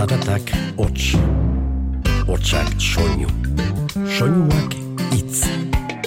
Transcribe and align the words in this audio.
Zaratak 0.00 0.48
hots, 0.80 1.12
hotsak 2.24 2.70
soinu, 2.80 3.26
soinuak 4.08 4.72
itz. 5.12 5.42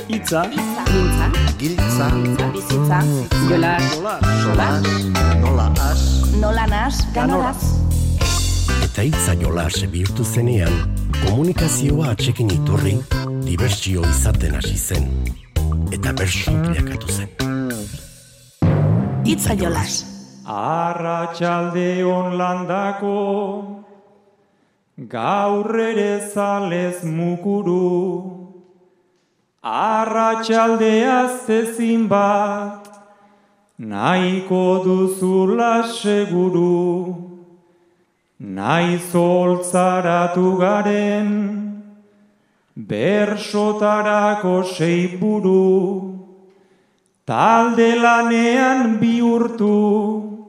Itza, 0.09 0.41
Mintza, 0.49 1.27
Giltza, 1.59 2.07
bizitza, 2.55 2.97
jola, 3.45 3.75
sola, 4.41 4.69
nola 5.43 5.67
as, 5.77 6.01
nola 6.41 6.65
nas, 6.71 7.03
ganoraz. 7.13 7.61
Eta 8.81 9.05
itza 9.05 9.35
jolas 9.37 9.77
bihurtu 9.85 10.25
zenean, 10.25 10.73
komunikazioa 11.27 12.15
atxekin 12.15 12.49
iturri, 12.49 12.95
dibertsio 13.45 14.01
izaten 14.09 14.57
hasi 14.57 14.73
zen. 14.73 15.05
Eta 15.93 16.15
bersu 16.17 16.55
bilakatu 16.65 17.13
zen. 17.13 17.29
Itza 19.21 19.53
jolas. 19.53 20.01
Arratxalde 20.49 22.03
on 22.03 22.33
landako, 22.41 23.72
gaur 24.97 25.79
ere 25.79 26.21
zalez 26.33 27.03
mukuru, 27.03 28.61
arratxaldea 29.63 31.39
zezin 31.45 32.07
bat, 32.07 32.87
nahiko 33.79 34.83
duzula 34.85 35.83
seguru, 35.83 37.15
nahi 38.39 38.99
zoltzaratu 39.11 40.57
garen, 40.59 41.29
bersotarako 42.77 44.63
sei 44.63 45.17
buru, 45.17 46.13
Talde 47.25 47.95
lanean 47.95 48.99
bihurtu, 48.99 50.43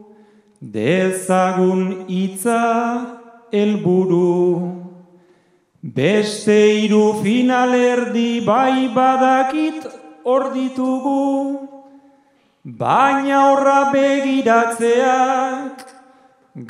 dezagun 0.60 2.08
hitza 2.08 3.23
helburu. 3.54 4.34
Beste 5.82 6.58
hiru 6.80 7.06
finalerdi 7.22 8.44
bai 8.44 8.88
badakit 8.98 9.86
hor 10.24 10.44
ditugu, 10.54 11.68
baina 12.64 13.40
horra 13.48 13.80
begiratzeak 13.92 15.76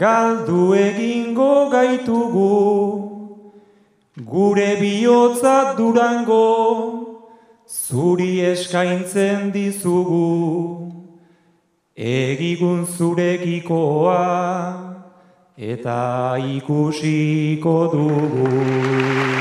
galdu 0.02 0.62
egingo 0.74 1.54
gaitugu. 1.70 2.54
Gure 4.32 4.70
bihotza 4.80 5.74
durango, 5.76 7.04
Zuri 7.66 8.40
eskaintzen 8.44 9.50
dizugu, 9.50 10.90
egigun 11.96 12.84
zurekikoa, 12.86 14.18
eta 15.56 16.34
ikusiko 16.38 17.90
dugu. 17.92 19.33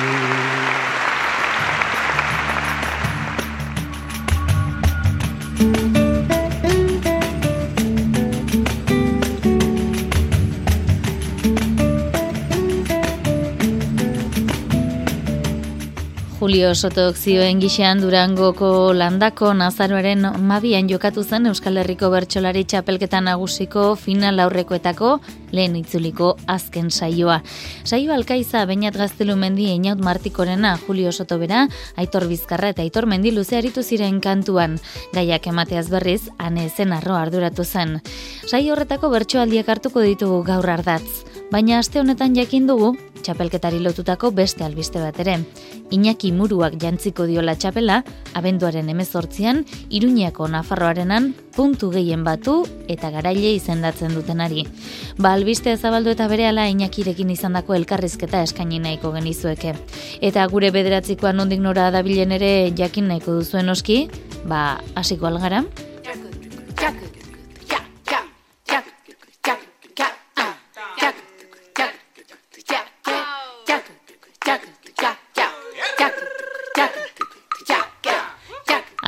Julio 16.53 16.75
Sotok 16.77 17.15
zioen 17.17 17.57
gixean 17.57 17.97
Durangoko 17.97 18.67
landako 18.93 19.55
nazaroaren 19.57 20.27
mabian 20.45 20.85
jokatu 20.85 21.23
zen 21.25 21.49
Euskal 21.49 21.79
Herriko 21.81 22.11
Bertsolari 22.13 22.61
Txapelketa 22.69 23.23
Nagusiko 23.25 23.87
final 23.97 24.37
aurrekoetako 24.43 25.15
lehen 25.49 25.79
itzuliko 25.81 26.35
azken 26.45 26.93
saioa. 26.93 27.39
Saio 27.89 28.13
alkaiza 28.13 28.67
bainat 28.69 29.01
gaztelu 29.01 29.33
mendi 29.33 29.71
einaut 29.71 30.05
martikorena 30.05 30.77
Julio 30.85 31.09
Soto 31.11 31.41
bera, 31.41 31.65
Aitor 31.97 32.29
Bizkarra 32.29 32.69
eta 32.69 32.85
Aitor 32.85 33.09
Mendi 33.09 33.33
luze 33.33 33.57
aritu 33.57 33.81
ziren 33.81 34.21
kantuan. 34.21 34.77
Gaiak 35.17 35.49
emateaz 35.49 35.87
berriz, 35.89 36.21
ane 36.37 36.69
zen 36.69 36.93
arro 36.93 37.17
arduratu 37.17 37.65
zen. 37.65 37.97
Saio 38.45 38.77
horretako 38.77 39.09
bertsoaldiak 39.09 39.73
hartuko 39.73 40.05
ditugu 40.05 40.43
gaur 40.45 40.69
ardatz. 40.69 41.32
Baina 41.53 41.75
aste 41.77 41.99
honetan 42.01 42.33
jakin 42.33 42.63
dugu, 42.65 42.87
txapelketari 43.21 43.77
lotutako 43.85 44.31
beste 44.33 44.63
albiste 44.65 44.97
bat 44.97 45.19
ere. 45.21 45.35
Iñaki 45.93 46.31
Muruak 46.33 46.79
jantziko 46.81 47.27
diola 47.29 47.53
txapela, 47.53 47.99
abenduaren 48.33 48.89
emezortzian, 48.89 49.61
Iruñako 49.93 50.47
Nafarroarenan 50.49 51.29
puntu 51.53 51.91
gehien 51.93 52.23
batu 52.25 52.63
eta 52.89 53.13
garaile 53.13 53.53
izendatzen 53.53 54.17
dutenari. 54.17 54.65
Ba 55.21 55.35
albiste 55.37 55.77
zabaldu 55.77 56.15
eta 56.17 56.25
berehala 56.31 56.65
Iñakirekin 56.73 57.29
izandako 57.37 57.77
elkarrizketa 57.77 58.41
eskaini 58.49 58.81
nahiko 58.81 59.13
genizueke. 59.13 59.75
Eta 60.25 60.49
gure 60.49 60.73
bederatzikoa 60.73 61.37
nondik 61.37 61.61
nora 61.61 61.91
dabilen 61.93 62.33
ere 62.33 62.53
jakin 62.73 63.13
nahiko 63.13 63.37
duzuen 63.43 63.69
oski, 63.69 64.07
ba 64.49 64.79
hasiko 64.97 65.29
algara. 65.29 65.61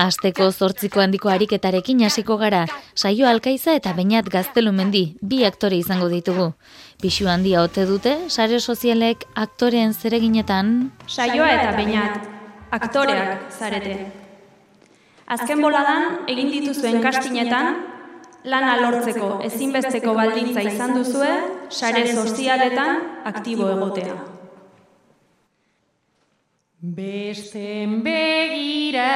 Asteko 0.06 0.52
zortziko 0.52 1.02
handiko 1.02 1.32
ariketarekin 1.34 2.04
hasiko 2.06 2.36
gara, 2.38 2.66
saio 2.94 3.26
alkaiza 3.30 3.74
eta 3.80 3.94
bainat 3.98 4.28
gaztelumendi, 4.30 5.04
bi 5.22 5.42
aktore 5.48 5.80
izango 5.82 6.10
ditugu. 6.12 6.52
Pixu 7.02 7.30
handia 7.32 7.64
ote 7.66 7.88
dute, 7.90 8.14
sare 8.30 8.60
sozialek 8.60 9.26
aktoreen 9.46 9.94
zereginetan... 9.94 10.76
Saioa 11.08 11.50
eta 11.56 11.72
bainat, 11.80 12.30
aktoreak 12.78 13.50
zarete. 13.50 13.98
Azken 15.26 15.62
boladan, 15.66 16.22
egin 16.30 16.52
dituzuen 16.54 17.02
kastinetan, 17.02 17.82
lana 18.46 18.76
lortzeko 18.84 19.40
ezinbesteko 19.48 20.14
baldintza 20.14 20.66
izan 20.70 20.94
duzue, 21.00 21.34
sare 21.70 22.06
sozialetan 22.14 23.02
aktibo 23.34 23.72
egotea. 23.74 24.20
Besten 26.96 28.04
begira, 28.06 29.10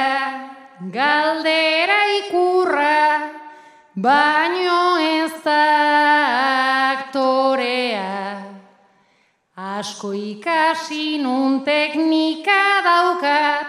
galdera 0.88 2.00
ikurra, 2.24 3.32
baino 3.94 4.96
ez 4.96 5.32
da 5.44 5.64
aktorea. 6.96 8.40
Asko 9.56 10.12
ikasi 10.16 11.18
nun 11.20 11.64
teknika 11.64 12.80
daukat, 12.84 13.68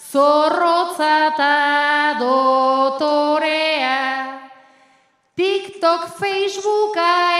zorrotza 0.00 1.28
eta 1.28 2.16
dotorea. 2.22 4.00
TikTok, 5.36 6.08
Facebooka 6.18 7.37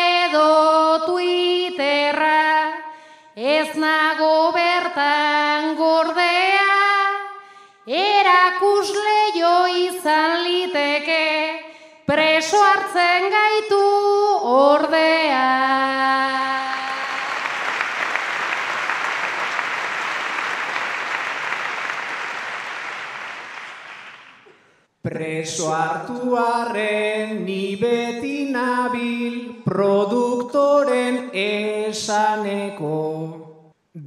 Preso 25.08 25.70
hartu 25.72 26.36
arren 26.36 27.46
ni 27.46 27.76
beti 27.80 28.50
nabil 28.52 29.62
produktoren 29.64 31.30
esaneko. 31.32 32.98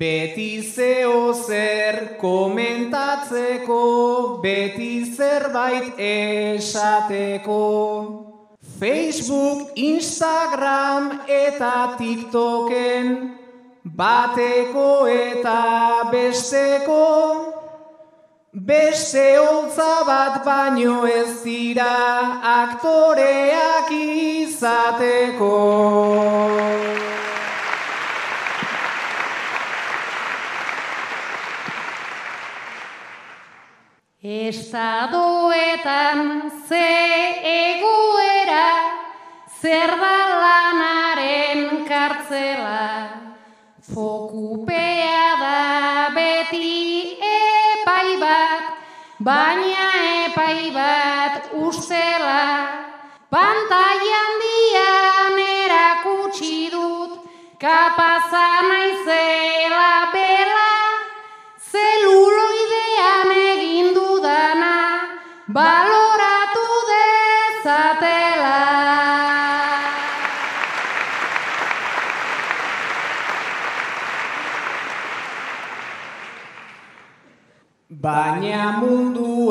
Beti 0.02 0.62
zeo 0.62 1.34
zer 1.34 1.98
komentatzeko, 2.22 3.80
beti 4.44 4.92
zerbait 5.16 5.98
esateko. 5.98 7.58
Facebook, 8.78 9.74
Instagram 9.76 11.26
eta 11.26 11.96
TikToken, 11.98 13.10
bateko 13.98 15.08
eta 15.10 15.58
besteko, 16.14 17.61
Beste 18.54 19.38
holtza 19.40 20.04
bat 20.04 20.44
baino 20.44 21.08
ez 21.08 21.40
dira 21.40 22.42
aktoreak 22.44 23.92
izateko. 23.96 25.52
Estadoetan 34.22 36.20
ze 36.68 36.92
egoera, 37.56 38.68
zer 39.62 39.96
da 39.96 40.20
lanaren 40.44 41.88
kartzela. 41.88 43.11
Baina 49.28 49.86
epai 50.26 50.72
bat 50.74 51.54
ustela, 51.54 52.46
pantailan 53.30 54.34
dian 54.42 55.38
erakutsi 55.46 56.70
dut, 56.74 57.12
kapaza 57.62 58.48
naizela 58.70 59.92
bela, 60.14 60.72
zeluloidean 61.70 63.32
egin 63.46 63.94
dudana, 63.98 64.76
baloratu 65.58 66.68
dezatela. 66.90 68.58
Baina 78.02 78.82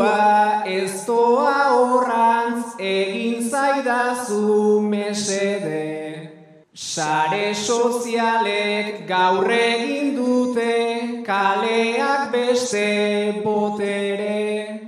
mundua 0.01 0.63
ez 0.67 1.05
doa 1.07 1.73
horrantz 1.77 2.77
egin 2.79 3.49
zaidazu 3.51 4.81
mesede. 4.81 6.31
Sare 6.73 7.55
sozialek 7.55 9.07
gaur 9.09 9.51
egin 9.51 10.15
dute 10.17 11.23
kaleak 11.27 12.31
beste 12.33 13.43
botere. 13.45 14.81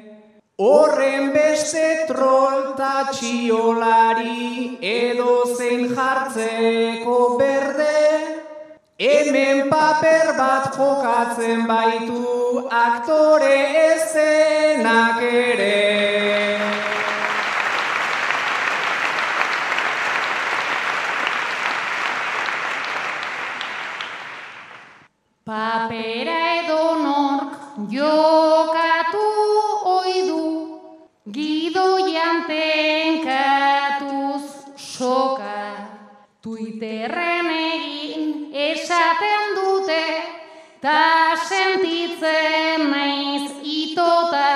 Horren 0.58 1.32
beste 1.34 2.06
trol 2.08 2.74
ta 2.78 3.08
txiolari 3.10 4.78
edo 4.80 5.42
zein 5.56 5.88
jartzeko 5.96 7.18
berde. 7.40 8.01
Hemen 9.02 9.68
paper 9.68 10.28
bat 10.38 10.76
jokatzen 10.78 11.64
baitu 11.66 12.68
aktore 12.70 13.56
ezenak 13.80 15.22
ere. 15.30 15.80
Papera 25.44 26.38
edo 26.60 26.84
nork 27.02 27.58
jokatu 27.96 28.81
ta 40.82 41.36
sentitzen 41.48 42.90
naiz 42.90 43.50
itota. 43.62 44.50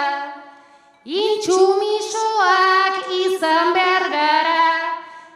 Intsumisoak 1.06 2.94
izan 3.24 3.74
behar 3.76 4.06
gara, 4.16 4.62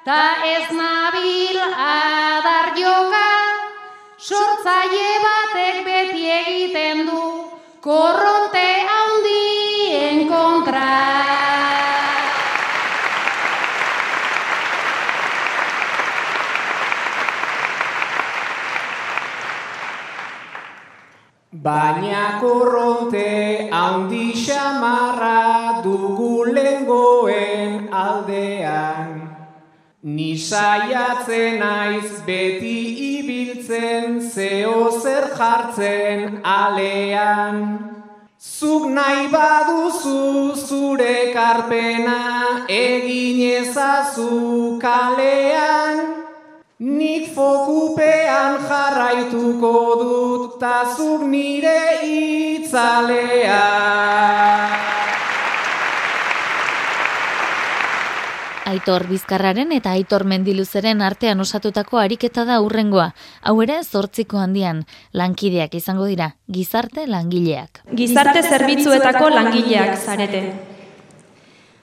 ta 0.05 0.23
ez 0.55 0.67
nabil 0.75 0.90
Baina 21.63 22.41
korronte 22.41 23.69
handi 23.71 24.33
xamarra 24.33 25.83
dugu 25.85 26.55
lengoen 26.57 27.91
aldean. 27.93 29.11
Ni 30.03 30.39
saiatzen 30.39 31.59
naiz 31.61 32.23
beti 32.25 32.79
ibiltzen 33.19 34.23
zeo 34.33 34.89
zer 35.03 35.29
jartzen 35.37 36.41
alean. 36.55 37.61
Zuk 38.41 38.89
nahi 38.97 39.29
baduzu 39.29 40.57
zure 40.57 41.19
karpena 41.37 42.19
egin 42.81 43.45
ezazu 43.61 44.79
kalean. 44.81 46.30
Nik 46.81 47.35
fokupean 47.37 48.55
jarraituko 48.65 49.73
dut 50.01 50.55
ta 50.63 50.79
zuk 50.97 51.27
nire 51.29 52.01
itzalea. 52.09 53.59
Aitor 58.73 59.05
Bizkarraren 59.13 59.77
eta 59.77 59.93
Aitor 59.93 60.25
Mendiluzeren 60.25 61.05
artean 61.05 61.45
osatutako 61.45 62.01
ariketa 62.01 62.47
da 62.49 62.63
urrengoa. 62.65 63.11
Hau 63.45 63.61
ere 63.61 63.83
zortziko 63.85 64.41
handian, 64.41 64.87
lankideak 65.13 65.77
izango 65.77 66.09
dira, 66.09 66.33
gizarte 66.49 67.05
langileak. 67.05 67.85
Gizarte 67.93 68.41
zerbitzuetako 68.41 69.29
langileak 69.37 69.99
zarete. 69.99 70.47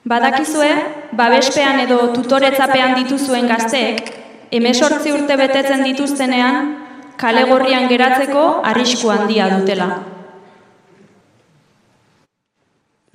Badakizue, 0.02 0.72
babespean 1.12 1.84
edo 1.86 2.08
tutoretzapean 2.16 3.04
dituzuen 3.04 3.46
gazteek, 3.46 4.18
emesortzi 4.50 5.12
urte 5.12 5.36
betetzen 5.36 5.82
dituztenean, 5.86 6.76
kale 7.18 7.44
gorrian 7.50 7.88
geratzeko 7.90 8.44
arrisku 8.70 9.10
handia 9.10 9.48
dutela. 9.56 9.88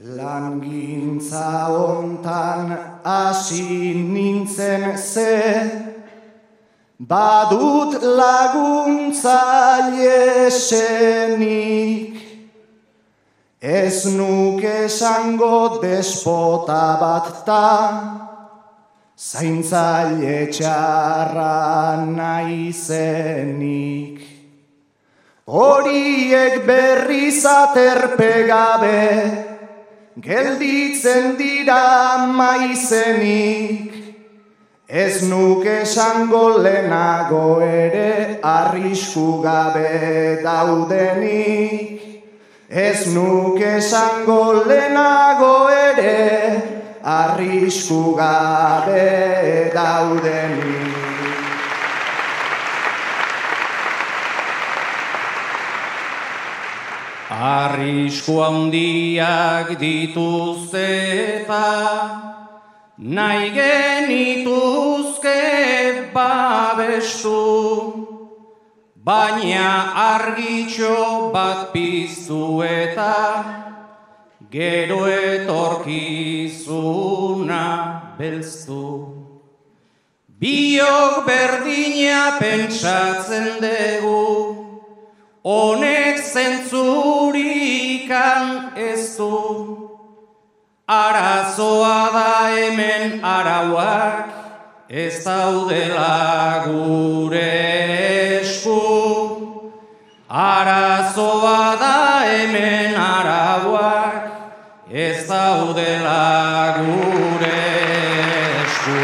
Langintza 0.03 1.67
hontan 1.71 2.73
hasi 3.07 3.93
nintzen 3.95 4.97
ze, 4.97 5.35
badut 6.99 8.01
laguntza 8.03 9.39
jesenik, 9.95 11.39
ez 13.61 14.05
nuke 14.11 14.85
esango 14.89 15.79
despota 15.79 16.97
bat 16.99 17.45
ta, 17.47 18.32
zaintzaile 19.17 20.49
txarra 20.49 22.05
naizenik. 22.09 23.53
Horiek 25.45 26.65
berriz 26.65 27.45
aterpe 27.45 28.47
gabe, 28.47 29.31
gelditzen 30.17 31.37
dira 31.37 32.25
maizenik. 32.25 33.93
Ez 34.87 35.23
nuke 35.29 35.81
esango 35.81 36.57
lehenago 36.57 37.61
ere 37.61 38.39
arrisku 38.41 39.41
gabe 39.43 40.41
daudenik. 40.43 42.01
Ez 42.69 43.07
nuke 43.13 43.77
esango 43.77 44.65
lehenago 44.65 45.69
ere 45.69 46.72
arrisku 47.03 48.15
gabe 48.15 49.71
daudenik. 49.75 50.95
Arrisku 57.29 58.39
handiak 58.39 59.75
dituzte 59.79 60.87
eta 61.43 61.67
nahi 62.97 63.51
genituzke 63.51 65.41
babestu, 66.15 67.43
baina 68.95 69.91
argitxo 70.07 71.31
bat 71.35 71.73
piztu 71.73 72.63
eta 72.63 73.72
gero 74.53 75.09
etorkizuna 75.09 76.13
belztu. 78.19 78.85
Biok 80.39 81.25
berdina 81.25 82.37
pentsatzen 82.37 83.47
dugu, 83.63 84.21
honek 85.41 86.17
zentzurikan 86.21 87.65
ez 88.77 89.17
du. 89.17 89.33
Arazoa 90.85 92.11
da 92.13 92.53
hemen 92.53 93.25
arauak, 93.25 94.29
ez 94.87 95.23
daudela 95.25 96.61
gure 96.67 97.57
esku. 98.37 98.81
Arazoa 100.29 101.72
daudela 105.73 106.77
gure 106.77 107.61
esku. 108.63 108.99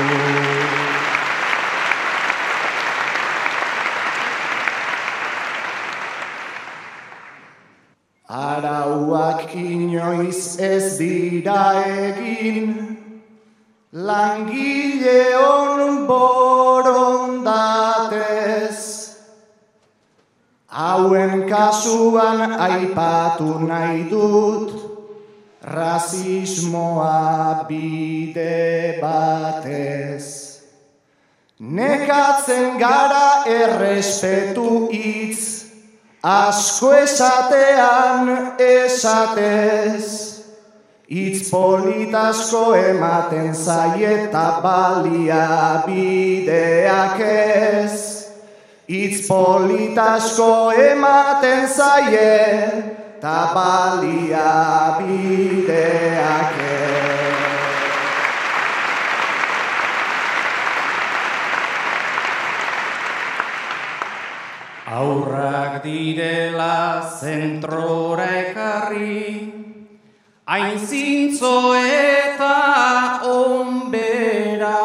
Arauak 8.29 9.55
inoiz 9.55 10.59
ez 10.59 10.97
dira 10.99 11.63
egin, 11.85 12.69
langile 13.91 15.21
on 15.37 16.05
borondatez. 16.07 17.09
Hauen 20.67 21.33
kasuan 21.49 22.39
aipatu 22.67 23.49
nahi 23.65 24.03
dut, 24.11 24.88
rasismoa 25.69 27.65
bide 27.67 28.97
batez. 29.01 30.25
Nekatzen 31.59 32.79
gara 32.79 33.43
errespetu 33.45 34.87
hitz, 34.91 35.65
asko 36.23 36.93
esatean 37.03 38.55
esatez. 38.57 40.29
Itz 41.09 41.49
politasko 41.49 42.75
ematen 42.77 43.53
zaieta 43.53 44.61
balia 44.61 45.83
bideak 45.87 47.19
ez. 47.25 47.95
Itz 48.87 49.25
politasko 49.27 50.71
ematen 50.71 51.65
zaie, 51.67 52.29
ta 53.19 53.51
balia 53.53 54.99
bideak 54.99 56.55
Aurrak 64.89 65.83
direla 65.83 67.05
zentrora 67.21 68.25
ekarri, 68.49 69.53
hain 70.49 70.79
zintzo 70.79 71.75
eta 71.77 73.21
onbera, 73.21 74.81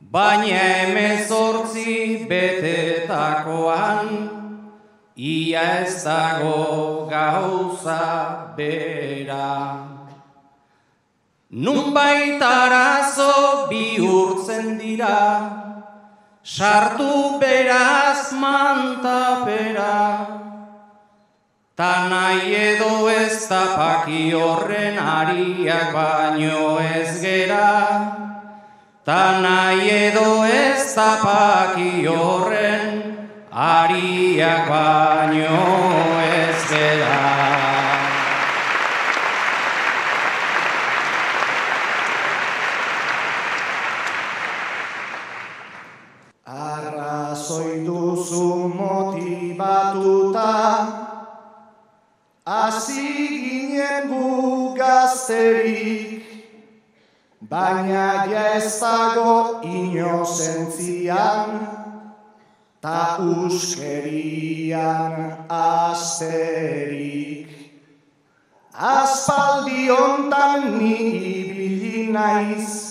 baina 0.00 0.88
emezortzi 0.88 2.24
betetakoan, 2.30 4.39
ia 5.20 5.84
ez 5.84 6.04
dago 6.04 7.06
gauza 7.10 8.54
bera. 8.56 9.84
Nun 11.50 11.92
baitarazo 11.92 13.68
bihurtzen 13.68 14.78
dira, 14.78 15.18
sartu 16.42 17.36
beraz 17.42 18.32
mantapera, 18.32 19.98
ta 21.76 21.92
nahi 22.08 22.54
edo 22.70 23.08
ez 23.10 23.44
tapaki 23.48 24.32
horren 24.32 24.96
ariak 24.96 25.92
baino 25.92 26.78
ez 26.80 27.20
gera, 27.20 27.68
ta 29.04 29.22
nahi 29.44 29.90
edo 29.90 30.44
ez 30.44 30.94
tapaki 30.94 32.06
horren 32.08 32.59
ariak 33.60 34.68
baino 34.72 35.56
ez 36.24 36.60
gera. 36.70 37.16
Arrazoi 46.46 47.84
duzu 47.84 48.46
motibatuta, 48.78 50.52
hasi 52.46 53.04
ginen 53.42 54.08
gu 54.08 54.72
gazterik, 54.80 56.24
baina 57.52 58.08
ja 58.32 58.46
ez 58.56 58.72
dago 58.80 59.60
inozentzian, 59.68 61.50
ta 62.80 63.20
uskerian 63.44 65.36
asterik. 65.48 67.48
Aspaldi 68.72 69.92
hontan 69.92 70.78
ni 70.78 70.96
ibili 71.44 72.12
naiz, 72.12 72.90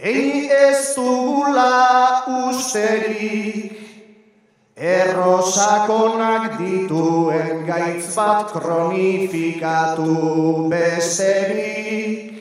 Ein 0.00 0.48
ez 0.48 0.96
dugula 0.96 2.24
usterik, 2.48 3.76
errosakonak 4.80 6.56
dituen 6.56 7.66
gaitz 7.66 8.14
bat 8.16 8.48
kronifikatu 8.48 10.14
besterik. 10.72 12.32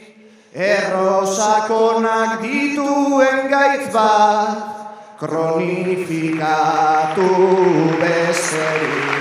Errosakonak 0.55 2.39
dituen 2.45 3.51
gaitz 3.51 3.91
bat 3.91 4.78
kronifikatu 5.19 7.27
besterik. 7.99 9.19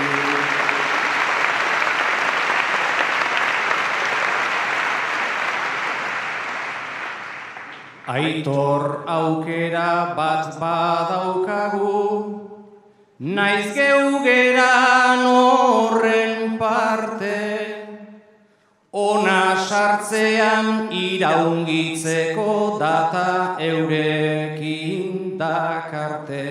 Aitor 8.09 9.05
aukera 9.05 10.17
bat 10.17 10.57
badaukagu, 10.57 12.01
naiz 13.19 13.75
geugeran 13.75 15.27
horren 15.27 16.57
parte, 16.57 17.43
ona 18.95 19.67
sartzean 19.67 20.87
iraungitzeko 20.89 22.79
data 22.79 23.59
eurekin 23.61 25.08
dakarte. 25.39 26.45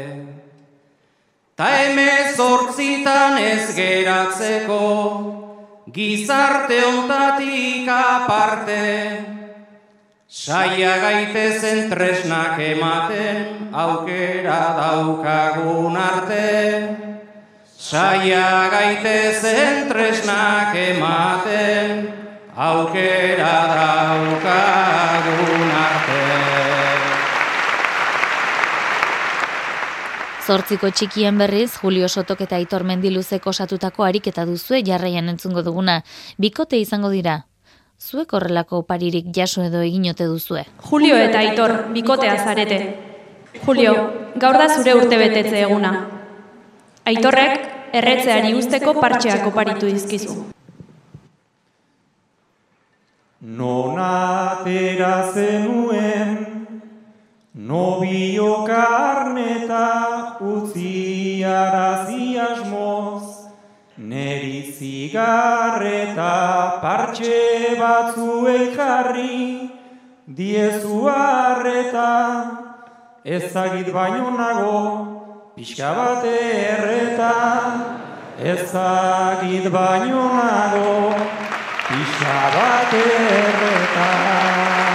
Ta 1.54 1.68
emezortzitan 1.84 3.38
ez 3.38 3.74
geratzeko, 3.76 4.84
gizarte 5.92 6.86
ontatik 6.86 7.88
aparte, 7.88 9.36
Saia 10.28 11.00
gaitezen 11.00 11.88
tresnak 11.88 12.60
ematen, 12.60 13.72
aukera 13.72 14.76
daukagun 14.76 15.96
arte. 15.96 16.84
Saia 17.64 18.68
gaitezen 18.68 19.88
tresnak 19.88 20.76
ematen, 20.76 22.12
aukera 22.52 23.56
daukagun 23.72 25.72
arte. 25.80 26.87
Zortziko 30.48 30.88
txikien 30.88 31.36
berriz, 31.36 31.74
Julio 31.76 32.06
Sotok 32.08 32.38
eta 32.46 32.56
Aitor 32.56 32.80
Mendiluzek 32.88 33.44
osatutako 33.50 34.06
ariketa 34.06 34.46
duzue 34.48 34.78
jarraian 34.80 35.26
entzungo 35.28 35.60
duguna. 35.66 35.98
Bikote 36.40 36.78
izango 36.80 37.10
dira, 37.12 37.34
Zuek 38.00 38.32
horrelako 38.32 38.78
oparirik 38.80 39.28
jaso 39.36 39.66
edo 39.66 39.82
eginote 39.84 40.24
duzue. 40.24 40.62
Julio 40.88 41.18
eta 41.20 41.42
Aitor, 41.42 41.74
bikotea 41.92 42.38
zarete. 42.40 42.78
Julio, 43.66 43.92
gaur 44.40 44.56
da 44.56 44.70
zure 44.72 44.94
urte 44.96 45.20
betetze 45.20 45.60
eguna. 45.66 45.92
Aitorrek, 47.12 47.68
erretzeari 48.00 48.54
usteko 48.56 48.96
partxeak 49.02 49.44
oparitu 49.52 49.92
dizkizu. 49.92 50.38
Non 53.60 54.00
atera 54.00 55.12
zenuen, 55.34 56.47
nobio 57.68 58.64
karneta 58.64 60.36
utzi 60.40 61.44
arazi 61.44 62.38
asmoz, 62.38 63.24
Neri 63.98 64.72
zigarreta 64.76 66.34
partxe 66.80 67.76
batzuei 67.80 68.72
jarri, 68.76 69.70
diezu 70.38 71.00
harreta, 71.12 72.08
ezagit 73.24 73.92
baino 73.92 74.30
nago, 74.38 74.80
pixka 75.56 75.90
bat 75.98 76.24
erreta, 76.24 77.34
ezagit 78.54 79.66
baino 79.76 80.24
nago, 80.38 80.94
pixka 81.88 82.38
bat 82.56 82.94
erreta. 83.02 84.87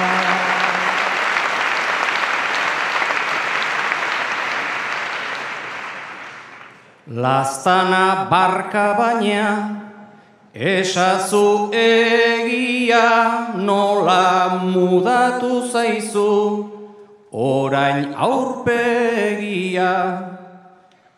Lastana 7.08 8.30
barka 8.30 8.96
baina, 8.96 9.84
esazu 10.56 11.70
egia 11.76 13.58
nola 13.60 14.64
mudatu 14.64 15.68
zaizu, 15.68 16.72
orain 17.34 18.16
aurpegia. 18.16 19.92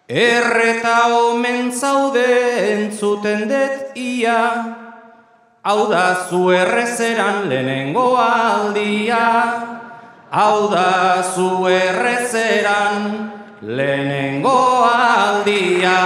Erreta 0.10 0.98
omen 1.30 1.72
zaude 1.72 2.34
entzuten 2.74 3.48
det 3.48 3.94
ia, 3.94 4.42
hau 5.62 5.88
da 5.88 6.16
zu 6.28 6.50
errezeran 6.50 7.46
lehenengo 7.48 8.18
aldia, 8.18 9.22
hau 10.32 10.68
da 10.74 11.22
zu 11.22 11.68
errezeran 11.70 13.45
lehenengo 13.62 14.84
aldia. 14.84 15.98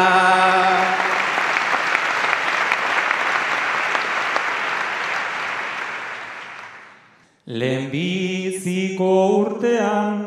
Lehenbiziko 7.48 9.10
urtean, 9.40 10.20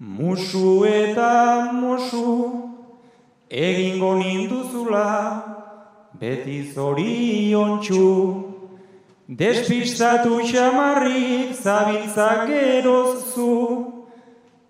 musu 0.00 0.84
eta 0.84 1.70
musu, 1.72 2.26
egingo 3.48 4.16
ninduzula, 4.18 5.06
beti 6.18 6.72
zorion 6.74 7.78
txu. 7.80 8.08
Despistatu 9.28 10.42
xamarrik 10.50 11.54
zabiltzak 11.54 12.50
erozu, 12.50 13.81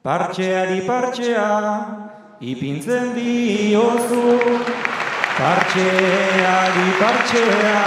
partxeari 0.02 0.80
partxea, 0.82 1.48
ipintzen 2.40 3.14
diozu. 3.14 4.34
Partxeari 5.38 6.88
partxea, 6.98 7.82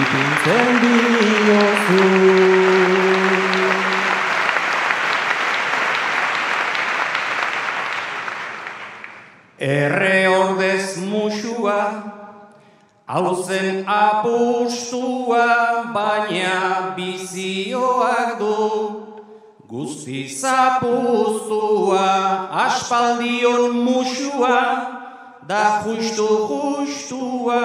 ipintzen 0.00 0.80
diozu. 0.82 2.02
Erre 9.58 10.18
ordez 10.34 10.96
musua, 11.06 11.82
hau 13.06 13.36
zen 13.46 13.84
apustua, 13.86 15.46
baina 15.94 16.94
bizioak 16.98 18.38
du. 18.42 19.07
Guzti 19.68 20.24
zapuztua, 20.40 22.00
aspaldion 22.64 23.84
musua, 23.84 24.60
da 25.46 25.82
justu 25.84 26.28
justua. 26.48 27.60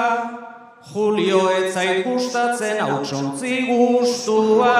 Julio 0.93 1.47
etzait 1.49 2.03
gustatzen 2.03 2.81
hautsontzi 2.83 3.61
gustua. 3.69 4.75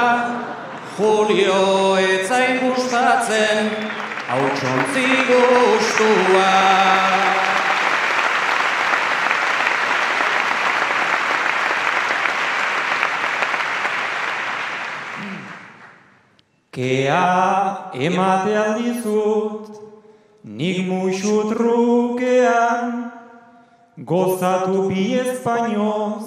Julio 0.97 1.95
etzait 1.95 2.59
gustatzen 2.59 3.71
hautsontzi 4.27 5.07
gustua. 5.31 6.51
Kea 16.73 17.91
emate 17.93 18.53
aldizut, 18.57 19.67
nik 20.43 20.87
musu 20.87 21.43
trukean, 21.51 23.11
gozatu 23.97 24.87
bi 24.89 25.13
espainoz, 25.21 26.25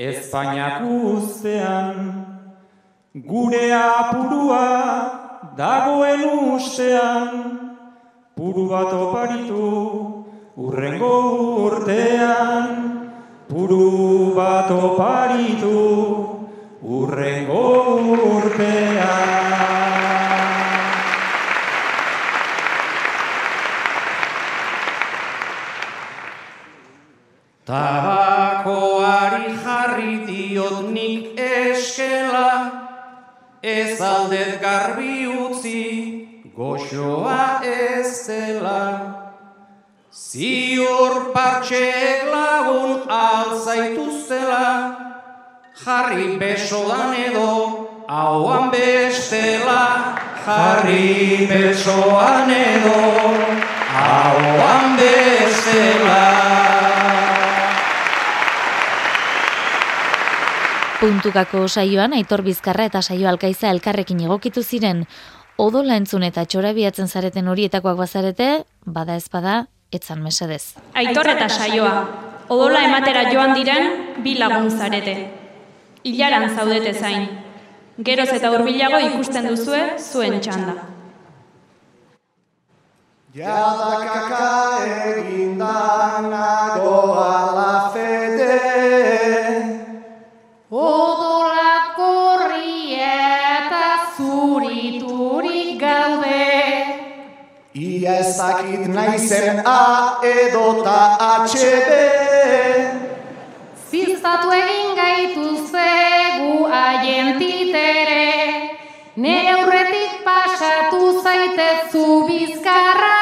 Espainiak 0.00 0.80
ustean, 0.88 2.24
gure 3.12 3.66
apurua 3.76 4.64
dagoen 5.60 6.24
ustean, 6.56 7.28
puru 8.32 8.64
bat 8.72 8.96
oparitu 8.96 9.68
urrengo 10.56 11.16
urtean, 11.68 12.68
puru 13.44 14.32
bat 14.32 14.72
oparitu 14.72 16.39
urrengo 16.82 17.62
urtean. 18.34 19.70
Tabakoari 27.66 29.54
jarri 29.62 30.26
diot 30.26 30.90
nik 30.90 31.38
eskela, 31.38 32.72
ez 33.62 34.00
aldet 34.00 34.60
garbi 34.60 35.28
utzi, 35.28 35.84
goxoa 36.56 37.60
ez 37.62 38.26
dela. 38.26 38.82
Ziur 40.10 41.30
partxeek 41.30 42.26
lagun 42.32 43.06
alzaituztela, 43.06 45.09
jarri 45.90 46.36
besodan 46.38 47.14
edo, 47.18 47.50
hauan 48.06 48.70
bestela. 48.70 49.82
Jarri 50.40 51.46
besoan 51.50 52.50
edo, 52.50 53.00
hauan 53.94 54.94
bestela. 54.96 56.20
Puntukako 61.00 61.66
saioan 61.68 62.14
Aitor 62.16 62.42
Bizkarra 62.44 62.86
eta 62.88 63.02
saio 63.02 63.28
alkaiza 63.28 63.70
elkarrekin 63.72 64.20
egokitu 64.24 64.62
ziren 64.62 65.04
odola 65.60 65.96
entzun 66.00 66.24
eta 66.28 66.44
txorabiatzen 66.44 67.08
zareten 67.08 67.48
horietakoak 67.48 67.98
bazarete, 67.98 68.48
bada 68.86 69.16
ezpada, 69.20 69.66
etzan 69.92 70.22
mesedez. 70.24 70.76
Aitor 70.94 71.34
eta 71.34 71.50
saioa, 71.52 71.94
odola 72.48 72.86
ematera 72.88 73.28
joan 73.32 73.54
diren 73.58 73.92
bi 74.24 74.38
lagun 74.40 74.70
zarete. 74.70 75.39
Ilaran 76.04 76.56
zaudete 76.56 76.92
zain. 76.94 77.28
Geroz 78.04 78.30
eta 78.32 78.50
hurbilago 78.52 78.98
ikusten 79.10 79.48
duzue 79.50 79.80
zuen 79.98 80.40
txanda. 80.40 80.74
Jadakaka 83.34 84.46
egindan 84.86 86.30
nagoa 86.30 87.34
la 87.56 87.74
fede, 87.94 88.56
Odola 90.70 91.68
eta 92.96 93.86
zuriturik 94.16 95.78
gaude. 95.80 96.50
ia 97.74 98.18
ez 98.18 98.36
dakit 98.38 98.86
naizen 98.88 99.62
A 99.66 100.18
edota 100.22 100.98
HB. 101.20 101.90
Ziztatu 103.90 104.50
egin 104.54 104.94
gaituzte 104.96 105.59
nire 109.20 109.52
aurretik 109.52 110.12
pasatu 110.24 111.00
zaitezu 111.22 112.04
bizkarra. 112.28 113.16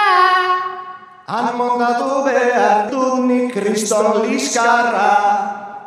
Han 1.26 1.56
mondatu 1.58 2.22
behar 2.26 2.86
dut 2.90 3.24
nik 3.26 3.50
kriston 3.54 4.22
liskarra. 4.26 5.10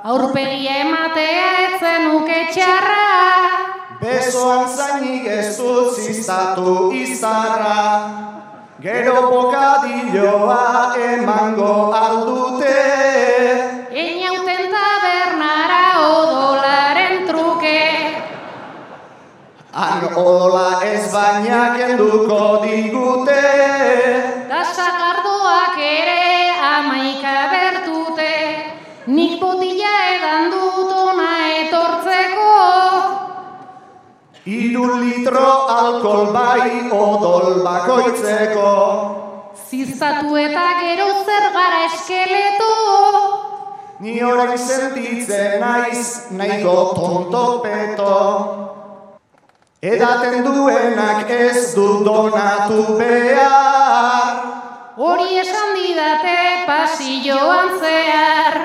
Aurpegi 0.03 0.67
ematea 0.81 1.47
etzen 1.67 2.09
uke 2.17 2.41
txarra. 2.51 3.07
Besoan 4.01 4.67
zainik 4.67 5.29
ez 5.37 5.55
dut 5.57 5.95
ziztatu 5.95 6.75
izarra. 6.97 7.79
Gero 8.83 9.17
bokadilloa 9.31 10.61
emango 11.07 11.73
aldute. 12.03 13.20
Odola 20.21 20.81
ez 20.85 21.11
baina 21.13 21.61
kenduko 21.77 22.61
digute. 22.61 23.41
Da 24.49 24.61
sagardoak 24.77 25.79
ere 25.81 26.51
amaika 26.61 27.37
bertute. 27.53 28.33
Nik 29.07 29.39
botila 29.41 29.93
edan 30.11 30.51
dut 30.53 30.91
ona 30.93 31.31
etortzeko. 31.61 32.51
Iru 34.45 34.85
litro 34.99 35.49
alkohol 35.77 36.29
bai 36.35 36.69
odol 36.99 37.63
bakoitzeko. 37.65 38.69
Ziztatu 39.69 40.37
eta 40.43 40.67
gero 40.83 41.07
zer 41.25 41.47
gara 41.55 41.85
eskeleto. 41.87 42.73
Ni 44.01 44.19
orain 44.25 44.57
sentitzen 44.57 45.59
naiz 45.61 46.05
nahiko 46.37 46.77
tonto 46.97 47.45
peto. 47.65 48.13
Edaten 49.81 50.43
duenak 50.45 51.25
ez 51.33 51.73
du 51.73 52.03
donatu 52.05 52.99
behar. 52.99 54.35
Hori 54.93 55.39
esan 55.41 55.71
didate 55.73 56.35
pasilloan 56.67 57.73
zehar. 57.81 58.59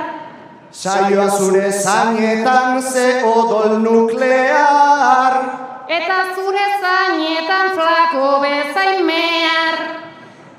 Saioa 0.71 1.31
zure 1.39 1.73
zainetan 1.73 2.83
ze 2.83 3.07
odol 3.25 3.79
nuklear. 3.87 5.41
Eta 5.89 6.21
zure 6.37 6.69
zainetan 6.85 7.73
flako 7.73 8.29
bezain 8.45 9.01
mehar. 9.09 9.81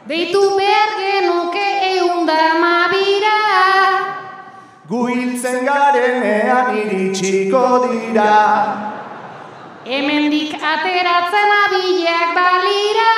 Deitu 0.10 0.42
behar 0.58 0.92
genuke 1.06 1.70
eunda 1.94 2.42
mabira. 2.66 3.40
Guiltze 4.90 5.22
Hiltzen 5.22 5.66
garenean 5.70 6.78
iritsiko 6.82 7.66
dira 7.86 8.97
Hemendik 9.88 10.52
ateratzen 10.52 11.52
abilak 11.64 12.32
balira. 12.36 13.12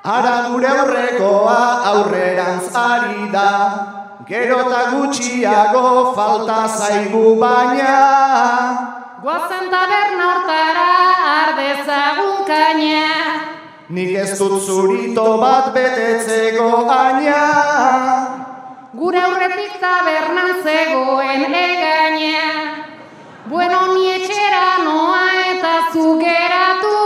Ara 0.00 0.36
gure 0.48 0.68
aurrekoa 0.74 1.58
aurrerantz 1.90 2.70
ari 2.82 3.26
da. 3.34 3.50
Gero 4.30 4.62
eta 4.64 4.80
gutxiago 4.94 6.14
falta 6.16 6.56
zaigu 6.78 7.36
baina. 7.42 7.92
Guazen 9.20 9.68
taberna 9.74 10.30
hortara 10.30 10.88
ardezagun 11.34 12.40
kaina. 12.48 13.04
Nik 13.92 14.16
ez 14.24 14.32
dut 14.38 14.56
zurito 14.64 15.26
bat 15.44 15.68
betetzeko 15.76 16.70
aina. 16.96 17.42
Gure 18.96 19.20
aurretik 19.28 19.76
tabernan 19.84 20.62
zegoen 20.64 21.60
egaina 21.60 22.42
Bueno, 23.52 23.78
ni 23.94 24.06
etxera 24.08 24.78
noa 24.84 25.41
eta 25.92 26.00
zugeratu 26.00 26.98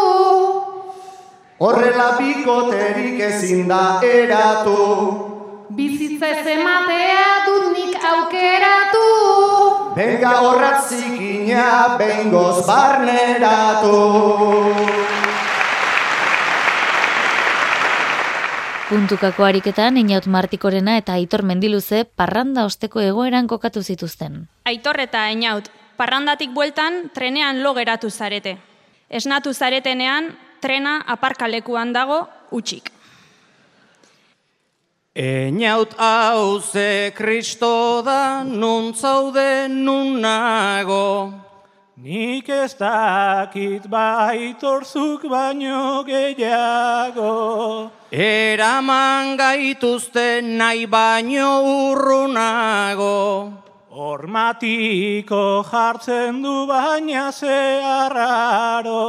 Horrela 1.59 2.19
bikoterik 2.19 3.21
ezin 3.21 3.69
da 3.69 4.01
eratu 4.03 4.77
Bizitza 5.71 6.29
ez 6.29 6.47
ematea 6.47 7.25
dut 7.47 7.73
nik 7.73 7.97
aukeratu 7.97 9.07
Benga 9.97 10.35
horrat 10.41 10.89
zikina 10.89 11.97
bengoz 11.99 12.67
barneratu 12.67 13.97
Puntukako 18.87 19.43
ariketan, 19.43 19.97
Inaut 19.97 20.29
Martikorena 20.31 20.97
eta 20.97 21.17
Aitor 21.19 21.43
Mendiluze 21.43 22.05
parranda 22.05 22.65
osteko 22.65 23.01
egoeran 23.03 23.49
kokatu 23.51 23.83
zituzten. 23.83 24.47
Aitor 24.63 25.01
eta 25.03 25.25
Einaut, 25.27 25.67
parrandatik 25.99 26.55
bueltan 26.55 27.11
trenean 27.11 27.65
lo 27.65 27.75
geratu 27.75 28.11
zarete. 28.11 28.55
Esnatu 29.09 29.53
zaretenean, 29.55 30.33
trena 30.61 30.99
aparkalekuan 31.07 31.93
dago 31.95 32.27
utxik. 32.51 32.91
Einaut 35.17 35.95
hau 35.97 36.61
ze 36.61 37.13
kristo 37.17 38.03
da, 38.05 38.45
nun 38.45 38.93
zaude 38.95 39.69
nun 39.69 40.21
nago. 40.21 41.33
Nik 41.97 42.49
ez 42.53 42.75
dakit 42.77 43.87
baitorzuk 43.89 45.23
baino 45.31 46.05
gehiago. 46.05 47.91
Eraman 48.13 49.39
gaituzte 49.39 50.43
nahi 50.43 50.85
baino 50.85 51.63
urrunago. 51.65 53.53
Hormatiko 53.97 55.65
jartzen 55.65 56.43
du 56.45 56.67
baina 56.69 57.31
zeharraro. 57.33 59.07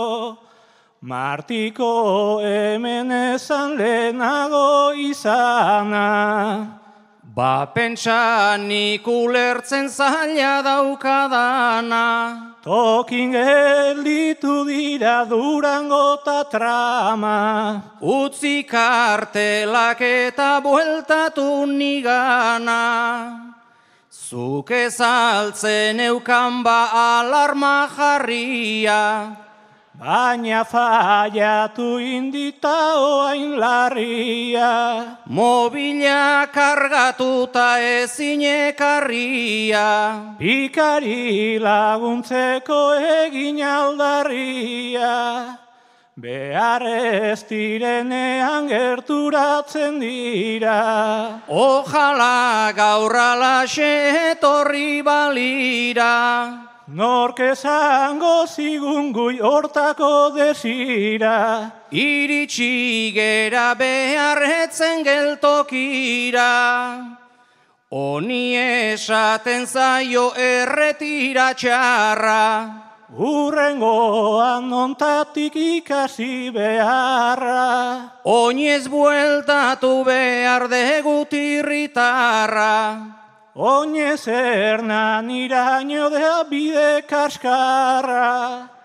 Martiko 1.01 2.39
hemen 2.39 3.11
ezan 3.11 3.75
lehenago 3.75 4.95
izana. 4.95 6.05
Ba 7.35 7.67
pentsa 7.75 8.55
nik 8.55 9.03
ulertzen 9.05 9.89
zaila 9.89 10.63
daukadana. 10.63 12.55
Tokin 12.63 13.35
gelditu 13.35 14.63
dira 14.69 15.25
durango 15.27 16.23
ta 16.23 16.45
trama. 16.47 17.83
Utzi 17.99 18.63
kartelak 18.63 19.99
eta 19.99 20.61
bueltatu 20.63 21.67
nigana. 21.67 23.46
Zuk 24.27 24.75
ezaltzen 24.75 26.03
eukan 26.03 26.59
ba 26.59 26.91
alarma 26.91 27.87
jarria. 27.87 29.31
Baina 29.95 30.67
faiatu 30.67 31.95
indita 31.95 32.99
oain 32.99 33.55
larria. 33.55 35.15
Mobila 35.31 36.43
kargatuta 36.51 37.79
ezin 37.79 38.43
ekarria. 38.43 40.35
Pikari 40.35 41.55
laguntzeko 41.63 42.99
egin 43.23 43.63
aldarria. 43.63 45.66
Behar 46.17 46.81
ez 46.81 47.43
direnean 47.45 48.65
gerturatzen 48.65 49.99
dira. 50.01 51.43
Ojala 51.45 52.73
gaur 52.73 53.13
alaxe 53.13 54.31
etorri 54.31 55.03
balira. 55.05 56.73
Nork 56.87 57.37
esango 57.37 58.47
zigun 58.47 59.13
gui 59.13 59.37
hortako 59.37 60.33
desira. 60.33 61.69
Iritsi 61.91 63.13
gera 63.13 63.75
beharretzen 63.77 65.05
geltokira. 65.05 66.49
Oni 67.91 68.57
esaten 68.57 69.69
zaio 69.69 70.31
erretira 70.33 71.53
txarra. 71.53 72.86
Urrengoan 73.17 74.69
nontatik 74.69 75.57
ikasi 75.57 76.53
beharra. 76.53 78.21
Oinez 78.29 78.85
bueltatu 78.87 80.05
behar 80.05 80.69
degutirritarra. 80.69 82.77
Oinez 83.57 84.21
ernan 84.29 85.33
iraino 85.33 86.13
da 86.13 86.45
bide 86.45 87.01
kaskarra. 87.09 88.76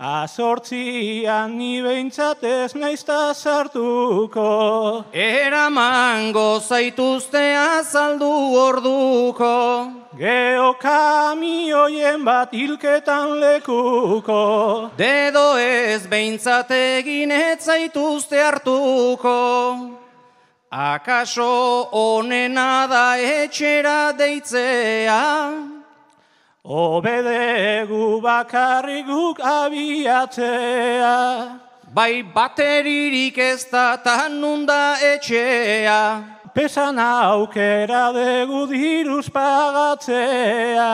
Azortzian 0.00 1.58
ni 1.58 1.82
behintzat 1.84 2.42
ez 2.42 2.72
naizta 2.72 3.34
sartuko. 3.34 5.04
Eramango 5.12 6.58
zaituzte 6.60 7.42
azaldu 7.52 8.30
orduko. 8.56 9.92
Geo 10.16 10.72
kamioien 10.80 12.24
bat 12.24 12.48
hilketan 12.50 13.34
lekuko. 13.42 14.88
Dedo 14.96 15.58
ez 15.60 16.06
behintzat 16.08 16.70
egin 16.70 17.30
ez 17.30 17.60
zaituzte 17.60 18.40
hartuko. 18.40 19.36
Akaso 20.72 21.90
onena 21.92 22.86
da 22.88 23.18
etxera 23.18 24.16
deitzea. 24.16 25.79
Obedegu 26.64 28.20
bakarrik 28.20 29.06
guk 29.06 29.38
abiatzea. 29.40 31.16
Bai 31.94 32.22
bateririk 32.22 33.38
ez 33.38 33.64
da 33.70 33.96
tanunda 33.96 34.96
etxea. 35.00 36.22
Pesan 36.54 36.98
aukera 36.98 38.12
degu 38.12 38.66
diruz 38.68 39.30
pagatzea. 39.30 40.90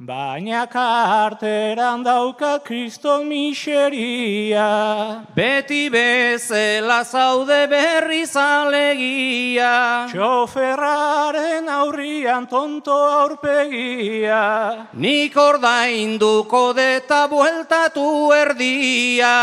Baina 0.00 0.64
karteran 0.66 2.02
dauka 2.02 2.64
kriston 2.64 3.28
miseria. 3.28 5.26
Beti 5.36 5.90
bezela 5.92 7.04
zaude 7.04 7.68
berri 7.68 8.24
zalegia. 8.24 10.08
Txoferraren 10.08 11.68
aurrian 11.68 12.48
tonto 12.48 12.96
aurpegia. 12.96 14.88
Nik 14.94 15.36
ordainduko 15.36 16.72
deta 16.72 17.28
bueltatu 17.28 18.32
erdia. 18.32 19.36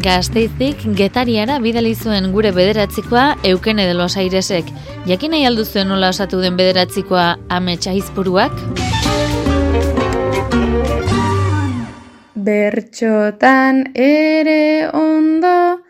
Gazteizik 0.00 0.80
getariara 0.96 1.58
bidali 1.60 1.90
zuen 1.94 2.30
gure 2.32 2.52
bederatzikoa 2.56 3.24
Eukene 3.44 3.84
de 3.86 3.94
los 3.94 4.16
Airesek. 4.16 4.64
Jakin 5.06 5.34
nahi 5.34 5.44
alduzuen 5.44 5.90
nola 5.92 6.08
osatu 6.14 6.40
den 6.40 6.56
bederatzikoa 6.56 7.36
ametsa 7.52 7.92
izpuruak? 7.92 8.54
Bertxotan 12.46 13.82
ere 13.94 14.88
ondo 14.96 15.82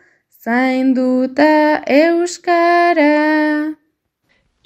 zainduta 0.43 1.79
euskara. 1.87 3.15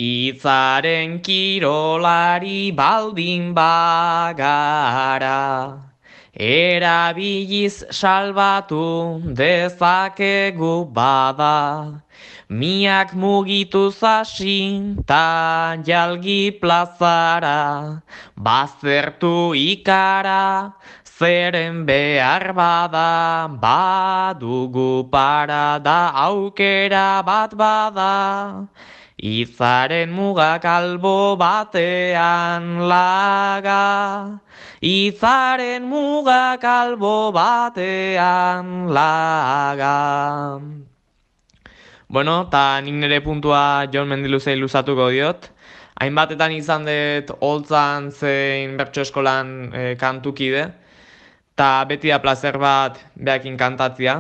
Itzaren 0.02 1.20
kirolari 1.22 2.72
baldin 2.72 3.54
bagara. 3.54 5.36
Erabiliz 6.36 7.88
salbatu 7.96 9.24
dezakegu 9.24 10.84
bada, 10.92 12.04
miak 12.52 13.16
mugitu 13.16 13.88
zasin 13.88 15.00
ta 15.08 15.80
jalgi 15.80 16.52
plazara, 16.60 18.04
bazertu 18.36 19.56
ikara, 19.56 20.76
Zeren 21.16 21.88
behar 21.88 22.52
bada, 22.52 23.48
badugu 23.48 25.08
parada, 25.10 26.12
aukera 26.12 27.24
bat 27.24 27.56
bada. 27.56 28.68
Izaren 29.16 30.12
mugak 30.12 30.66
albo 30.68 31.40
batean 31.40 32.84
laga, 32.84 34.42
Izaren 34.86 35.88
mugak 35.90 36.62
albo 36.62 37.32
batean 37.34 38.86
laga. 38.94 40.62
Bueno, 42.06 42.36
eta 42.46 42.82
nik 42.86 42.94
nire 42.94 43.18
puntua 43.26 43.90
Jon 43.90 44.06
Mendiluzei 44.06 44.54
luzatuko 44.60 45.10
diot. 45.10 45.50
Hainbatetan 45.98 46.54
izan 46.54 46.86
dut 46.86 47.34
holtzan 47.42 48.12
zein 48.14 48.78
bertso 48.78 49.02
eskolan 49.02 49.74
e, 49.74 49.84
kantukide. 49.98 50.68
Ta 51.58 51.82
beti 51.90 52.14
da 52.14 52.22
placer 52.22 52.62
bat 52.62 53.02
behakin 53.18 53.58
kantatzia. 53.58 54.20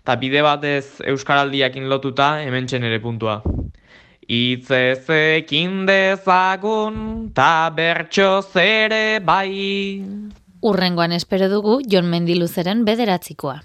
Ta 0.00 0.16
bide 0.16 0.40
batez 0.40 1.02
Euskaraldiakin 1.12 1.92
lotuta 1.92 2.38
hemen 2.40 2.64
ere 2.72 3.00
puntua. 3.04 3.42
Itzezekin 4.26 5.86
dezagun 5.86 7.30
ta 7.34 7.70
bertso 7.70 8.42
zere 8.42 9.20
bai. 9.22 10.02
Urrengoan 10.66 11.12
espero 11.12 11.46
dugu 11.48 11.78
Jon 11.86 12.10
Mendiluzeren 12.10 12.82
bederatzikoa. 12.84 13.60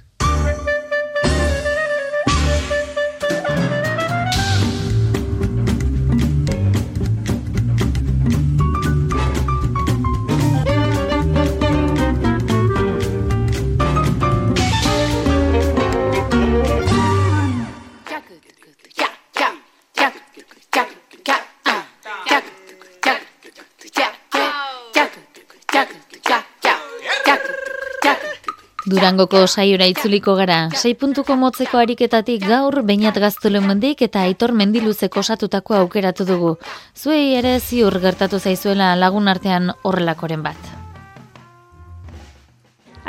Durangoko 29.01 29.47
saiora 29.47 29.87
itzuliko 29.89 30.35
gara, 30.37 30.67
sei 30.77 30.91
puntuko 30.93 31.33
motzeko 31.33 31.79
ariketatik 31.81 32.43
gaur, 32.45 32.75
bainat 32.85 33.15
gaztule 33.23 33.57
mendik 33.63 34.03
eta 34.05 34.21
aitor 34.27 34.53
mendiluzeko 34.53 35.23
osatutako 35.23 35.73
aukeratu 35.79 36.27
dugu. 36.29 36.51
Zuei 36.93 37.33
ere 37.39 37.55
ziur 37.59 37.97
gertatu 38.05 38.37
zaizuela 38.37 38.91
lagun 38.95 39.31
artean 39.33 39.73
horrelakoren 39.81 40.45
bat. 40.45 40.69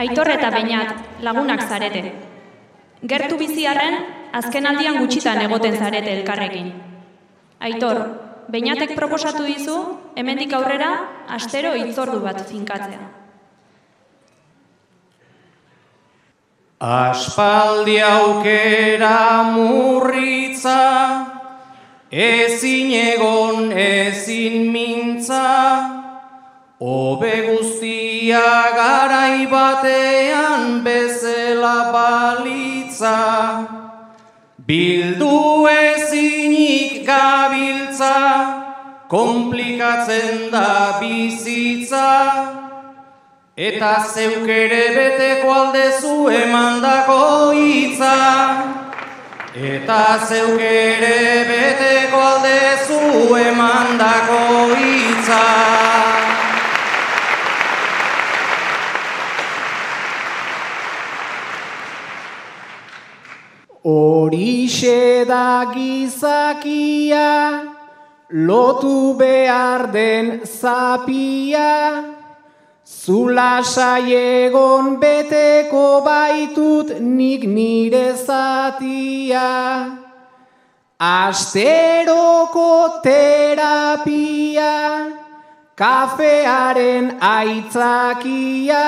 Aitor 0.00 0.32
eta 0.38 0.54
bainat 0.56 1.22
lagunak 1.28 1.68
zarete. 1.68 2.06
Gertu 3.14 3.36
biziarren, 3.36 4.00
azken 4.32 4.72
aldian 4.72 4.96
gutxitan 5.04 5.44
egoten 5.44 5.76
zarete 5.76 6.16
elkarrekin. 6.22 6.72
Aitor, 7.60 8.06
bainatek 8.48 8.96
proposatu 8.96 9.44
dizu, 9.44 9.82
hemendik 10.16 10.56
aurrera, 10.56 10.94
astero 11.28 11.76
itzordu 11.84 12.24
bat 12.24 12.48
finkatzea. 12.48 13.21
Aspaldi 16.82 18.00
aukera 18.02 19.54
murritza, 19.54 21.26
ezin 22.10 22.90
egon 22.90 23.70
ezin 23.70 24.66
mintza, 24.72 25.46
Obe 26.80 27.46
guztia 27.46 28.74
garai 28.74 29.46
batean 29.46 30.82
bezela 30.82 31.92
balitza, 31.94 33.14
Bildu 34.66 35.68
ezinik 35.70 37.06
gabiltza, 37.06 38.18
komplikatzen 39.06 40.50
da 40.50 40.98
bizitza, 40.98 42.71
Eta 43.54 44.08
zeuk 44.08 44.48
ere 44.48 44.94
beteko 44.96 45.50
aldezu 45.52 46.30
emandako 46.32 47.52
hitza. 47.52 48.14
Eta 49.52 50.24
zeuk 50.24 50.56
ere 50.56 51.44
beteko 51.50 52.16
aldezu 52.16 53.36
emandako 53.36 54.72
hitza. 54.72 55.42
Horixe 63.84 65.26
da 65.28 65.68
gizakia, 65.74 67.28
lotu 68.30 69.12
behar 69.18 69.92
den 69.92 70.40
zapia, 70.46 72.21
Zula 73.00 73.64
saiegon 73.64 75.00
beteko 75.00 76.04
baitut 76.04 77.00
nik 77.00 77.42
nire 77.42 78.12
zatia. 78.26 79.98
Asteroko 81.00 83.02
terapia, 83.02 85.10
kafearen 85.74 87.18
aitzakia. 87.18 88.86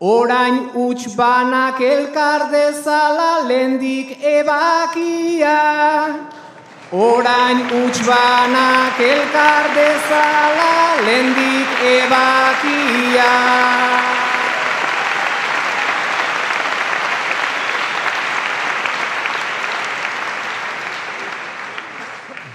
Orain 0.00 0.58
utx 0.74 1.14
banak 1.14 1.78
elkar 1.78 2.50
dezala 2.50 3.46
lendik 3.46 4.18
ebakia. 4.18 5.60
Orain 6.92 7.72
utxbanak 7.72 9.00
elkar 9.00 9.72
dezala 9.72 11.00
lendik 11.00 11.72
ebakia. 11.80 13.32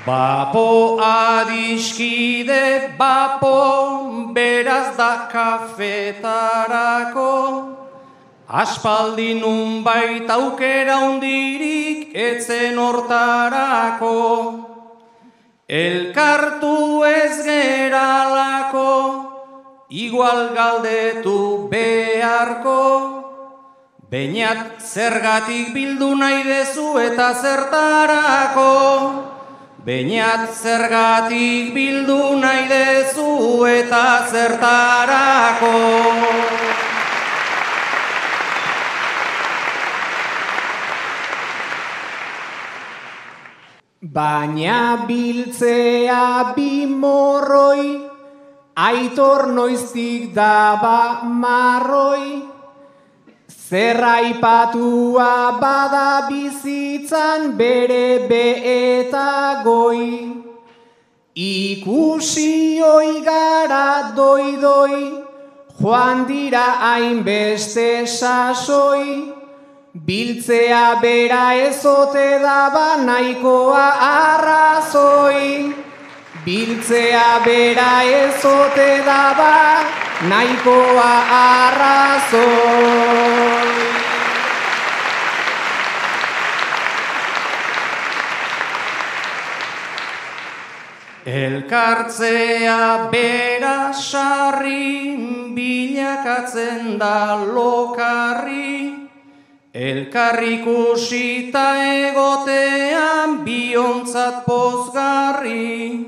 Bapo 0.06 1.02
adiskide, 1.02 2.93
bapo, 2.93 4.30
beraz 4.36 4.93
da 4.97 5.28
kafetarako, 5.34 7.34
Aspaldi 8.47 9.41
nun 9.41 9.84
baita 9.84 10.39
aukera 10.39 10.95
hundirik 11.04 11.96
etzen 12.17 12.80
hortarako, 12.82 14.15
Elkartu 15.67 17.03
ez 17.06 17.43
geralako, 17.45 18.91
igual 19.89 20.49
galdetu 20.56 21.67
beharko, 21.69 22.82
Beinat 24.08 24.80
zergatik 24.80 25.73
bildu 25.75 26.13
nahi 26.15 26.45
dezu 26.47 26.95
eta 27.03 27.34
zertarako, 27.43 28.71
Beinat 29.84 30.49
zergatik 30.56 31.73
bildu 31.75 32.39
nahi 32.39 32.65
dezu 32.71 33.67
eta 33.67 34.03
zertarako. 34.32 35.75
Baina 44.13 45.05
biltzea 45.07 46.53
bi 46.55 46.87
aitor 48.77 49.51
noiztik 49.51 50.33
daba 50.33 51.23
marroi, 51.23 52.43
zerraipatua 53.49 55.59
bada 55.59 56.27
bizitzan 56.29 57.57
bere 57.57 58.27
be 58.29 58.45
eta 58.63 59.61
goi. 59.65 60.31
Ikusi 61.35 62.81
oi 62.81 63.21
gara 63.25 64.13
doi 64.15 64.57
joan 65.81 66.25
dira 66.27 66.67
hainbeste 66.81 68.07
sasoi, 68.07 69.37
Biltzea 70.05 70.99
bera 71.01 71.55
ezote 71.57 72.38
daba 72.39 73.01
nahikoa 73.05 73.86
arrazoi. 74.07 75.73
Biltzea 76.45 77.41
bera 77.45 78.03
ezote 78.05 79.01
daba 79.07 79.55
nahikoa 80.29 81.13
arrazoi. 81.39 82.38
Elkartzea 91.25 93.10
bera 93.12 93.93
sarri, 93.93 95.17
bilakatzen 95.55 96.97
da 96.99 97.36
lokarri, 97.36 98.96
Elkarrikusita 99.77 101.63
egotean 102.09 103.45
biontzat 103.45 104.41
pozgarri, 104.41 106.01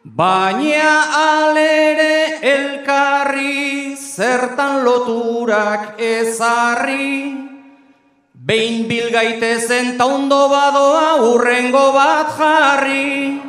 Baina 0.00 0.92
alere 1.20 2.40
elkarri 2.40 3.92
zertan 4.00 4.80
loturak 4.80 6.00
ezarri, 6.00 7.36
Behin 8.32 8.88
bilgaitezen 8.88 9.98
ta 9.98 10.06
ondo 10.06 10.48
badoa 10.48 11.20
urrengo 11.20 11.92
bat 11.92 12.32
jarri, 12.38 13.42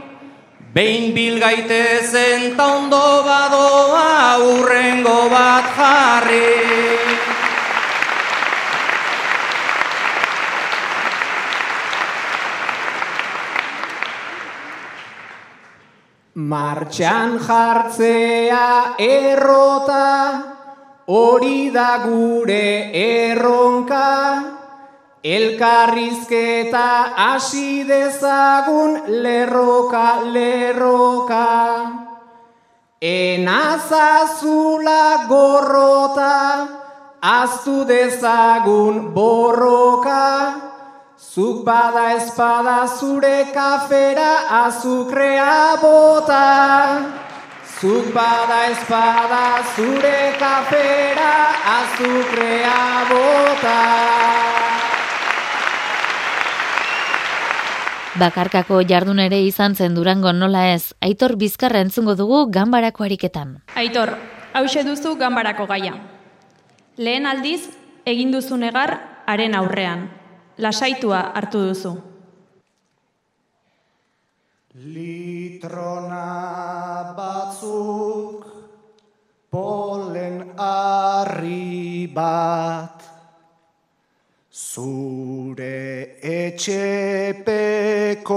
Behin 0.75 1.15
bil 1.15 1.39
gaitezen 1.39 2.51
ta 2.57 2.67
ondo 2.75 3.23
badoa 3.23 4.43
urrengo 4.43 5.29
bat 5.31 5.71
jarri. 5.77 7.16
Martxan 16.38 17.39
jartzea 17.41 18.93
errota, 19.02 20.43
hori 21.10 21.71
da 21.73 21.97
gure 22.06 22.91
erronka, 22.93 24.54
Elkarrizketa 25.23 27.15
hasi 27.17 27.84
dezagun 27.89 29.02
lerroka, 29.23 30.21
lerroka. 30.32 31.47
Enazazula 33.02 34.06
gorrota, 35.28 36.67
aztu 37.19 37.84
dezagun 37.89 39.12
borroka. 39.15 40.76
Zuk 41.38 41.62
bada 41.62 42.17
espada 42.17 42.88
zure 42.89 43.52
kafera 43.54 44.65
azukrea 44.65 45.78
bota. 45.78 46.41
Zuk 47.78 48.10
bada 48.10 48.58
espada 48.71 49.62
zure 49.76 50.34
kafera 50.41 51.30
azukrea 51.76 52.82
bota. 53.12 53.78
Bakarkako 58.17 58.82
jardun 58.82 59.21
ere 59.21 59.43
izan 59.45 59.78
zen 59.78 59.93
durango 59.93 60.34
nola 60.34 60.71
ez, 60.73 60.95
aitor 61.06 61.38
bizkarra 61.38 61.86
entzungo 61.86 62.17
dugu 62.17 62.47
ganbarako 62.50 63.06
ariketan. 63.06 63.60
Aitor, 63.76 64.17
hause 64.58 64.82
duzu 64.82 65.19
ganbarako 65.21 65.69
gaia. 65.69 66.00
Lehen 66.97 67.30
aldiz, 67.30 67.67
egin 68.10 68.34
duzu 68.34 68.58
negar, 68.58 69.04
haren 69.30 69.54
aurrean. 69.54 70.10
Lasaitua 70.58 71.22
hartu 71.36 71.60
duzu. 71.70 71.93
Litrona 74.93 76.24
batzuk, 77.17 78.46
polen 79.50 80.54
arri 80.58 82.08
bat, 82.13 83.08
Zure 84.58 86.17
etxepeko 86.22 88.36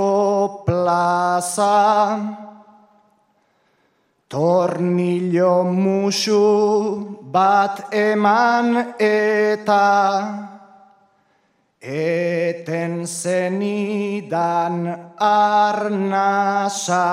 plaza 0.67 2.21
Tornillo 4.29 5.65
musu 5.65 7.17
bat 7.33 7.93
eman 7.93 8.95
eta 8.97 10.50
Eten 11.81 13.07
zenidan 13.07 14.85
arnasa 15.17 17.07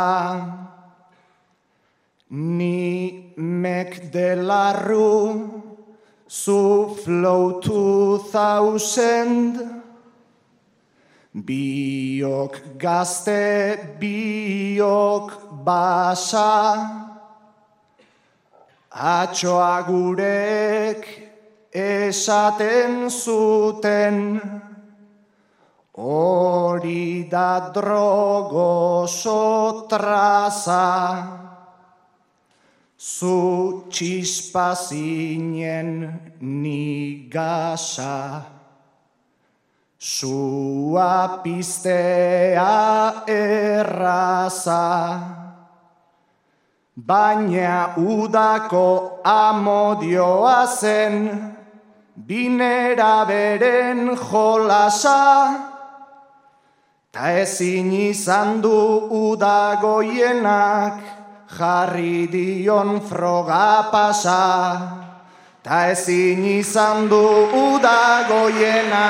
Ni 2.30 3.32
mek 3.38 4.12
delarru 4.12 5.52
Zu 6.28 6.96
flow 7.00 7.62
thousand 8.28 9.56
Biok 11.32 12.78
gazte, 12.78 13.98
biok 14.02 15.64
basa 15.64 17.08
Atxoa 18.92 19.86
gurek 19.88 21.27
esaten 21.78 23.10
zuten 23.10 24.42
Hori 25.94 27.28
da 27.30 27.70
drogo 27.74 29.06
sotraza 29.06 30.86
Zu 32.98 33.86
txispazinen 33.94 35.90
ni 36.42 37.30
gasa, 37.30 38.42
Sua 39.98 41.42
piztea 41.44 43.24
erraza, 43.30 44.82
Baina 46.98 47.94
udako 47.98 49.22
amodioa 49.24 50.66
zen, 50.66 51.57
Binera 52.18 53.26
beren 53.30 54.10
jolasa, 54.18 55.68
Ta 57.18 57.32
ezin 57.34 57.90
izan 57.94 58.62
du 58.62 59.10
udagoienak, 59.10 61.00
jarri 61.50 62.28
dion 62.30 63.00
froga 63.02 63.90
pasa, 63.90 64.46
ta 65.64 65.90
ezin 65.94 66.44
izan 66.46 67.10
du 67.10 67.24
udagoiena, 67.58 69.08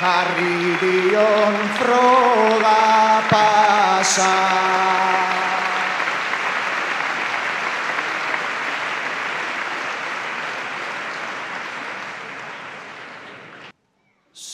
jarri 0.00 0.72
dion 0.80 1.56
froga 1.76 2.80
pasa. 3.28 4.32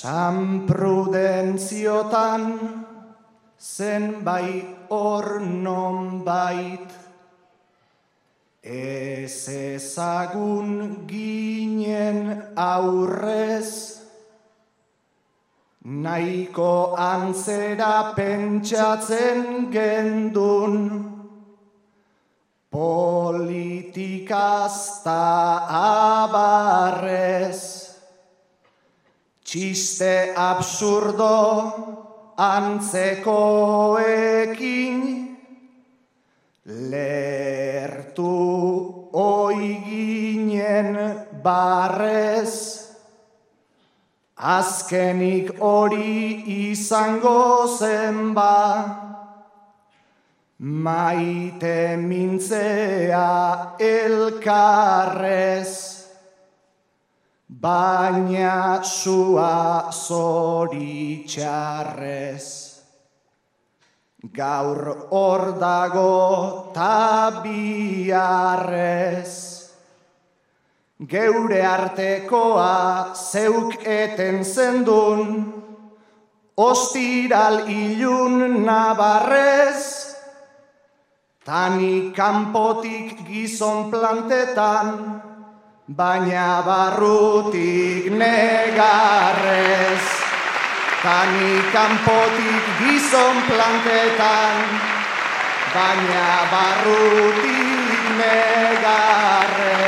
San 0.02 0.66
prudentziotan 0.66 2.42
zenbait 3.56 4.90
hor 4.90 5.40
non 5.40 6.24
bait, 6.24 6.90
ez 8.62 9.48
ezagun 9.48 11.06
ginen 11.06 12.42
aurrez, 12.56 14.00
nahiko 15.86 16.96
antzera 16.98 18.12
pentsatzen 18.18 19.70
gendun, 19.70 20.74
politikazta 22.74 25.22
abarrez, 26.26 27.81
txiste 29.52 30.32
absurdo, 30.32 31.36
antzekoekin. 32.40 33.36
Lertu 36.92 38.32
oiginen 39.12 40.96
barrez. 41.44 42.54
Azkenik 44.40 45.60
hori 45.60 46.42
izango 46.72 47.68
zen 47.76 48.32
ba 48.34 48.56
maite 50.58 51.96
mintzea 52.00 53.76
elkarrez 53.78 55.72
baina 57.62 58.82
sua 58.82 59.86
zoritxarrez. 59.94 62.46
Gaur 64.34 65.08
hor 65.10 65.58
dago 65.58 66.72
tabiarrez, 66.74 67.62
geure 71.14 71.62
artekoa 71.66 73.14
zeuk 73.14 73.86
eten 73.86 74.44
zendun, 74.44 75.52
ostiral 76.56 77.68
ilun 77.70 78.64
nabarrez, 78.66 80.02
Tani 81.42 82.14
kanpotik 82.14 83.26
gizon 83.26 83.90
plantetan, 83.90 85.31
baina 85.88 86.62
barrutik 86.62 88.06
negarrez. 88.14 90.04
Tani 91.02 91.58
kanpotik 91.74 92.64
gizon 92.78 93.42
plantetan, 93.50 94.56
baina 95.74 96.46
barrutik 96.52 97.90
negarrez. 98.18 99.82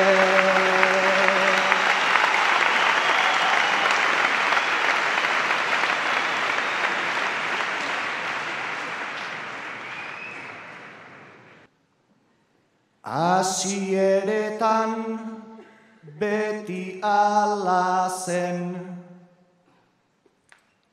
Asieretan 13.05 14.90
beti 16.18 16.98
ala 17.02 18.08
zen. 18.08 18.74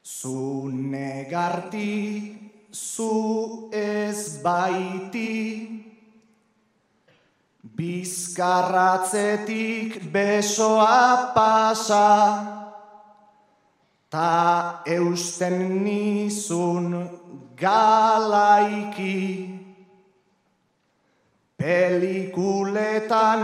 Zu 0.03 0.69
negarti, 0.69 2.37
zu 2.71 3.69
ez 3.71 4.41
baiti. 4.43 5.69
Bizkarratzetik 7.75 10.11
besoa 10.11 11.31
pasa 11.33 12.61
Ta 14.11 14.81
eusten 14.85 15.83
nizun 15.83 17.09
galaiki. 17.55 19.49
Pelikuletan 21.57 23.41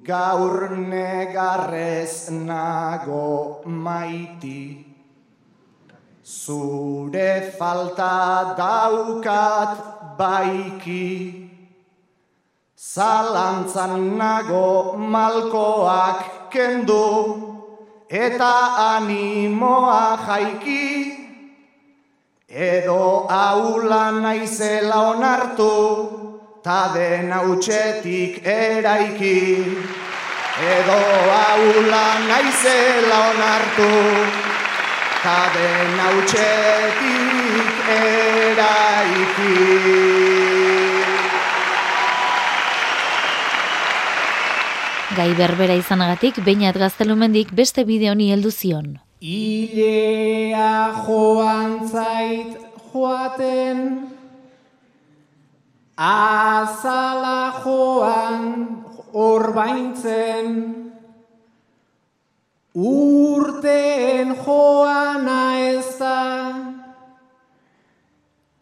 Gaur 0.04 0.76
negarrez 0.76 2.28
nago 2.30 3.62
maiti, 3.64 4.87
zure 6.28 7.52
falta 7.58 8.54
daukat 8.56 9.72
baiki, 10.18 11.48
zalantzan 12.76 14.18
nago 14.20 14.92
malkoak 15.12 16.50
kendu, 16.52 17.06
eta 18.10 18.54
animoa 18.92 20.18
jaiki, 20.26 20.84
edo 22.48 23.24
aula 23.28 24.04
naizela 24.20 24.98
onartu, 25.14 25.72
ta 26.62 26.92
den 26.92 27.32
hautsetik 27.32 28.44
eraiki, 28.44 29.40
edo 30.74 31.00
haula 31.32 32.04
naizela 32.28 33.18
onartu, 33.32 34.37
ta 35.28 35.44
den 35.52 35.92
hautsetik 36.00 37.80
eraiki. 37.94 39.56
Gai 45.18 45.32
berbera 45.36 45.76
izanagatik, 45.76 46.40
bainat 46.46 46.78
gaztelumendik 46.80 47.52
beste 47.60 47.84
bideo 47.84 48.14
honi 48.14 48.30
heldu 48.32 48.54
zion. 48.54 48.88
Ilea 49.20 50.72
joan 51.04 51.76
zait 51.90 52.56
joaten, 52.92 53.84
azala 56.08 57.40
joan 57.64 58.44
orbaintzen, 59.12 60.87
urteen 62.78 64.34
joana 64.44 65.58
ez 65.58 65.98
da, 65.98 66.18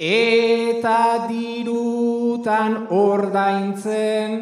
eta 0.00 1.28
dirutan 1.28 2.86
ordaintzen, 2.90 4.32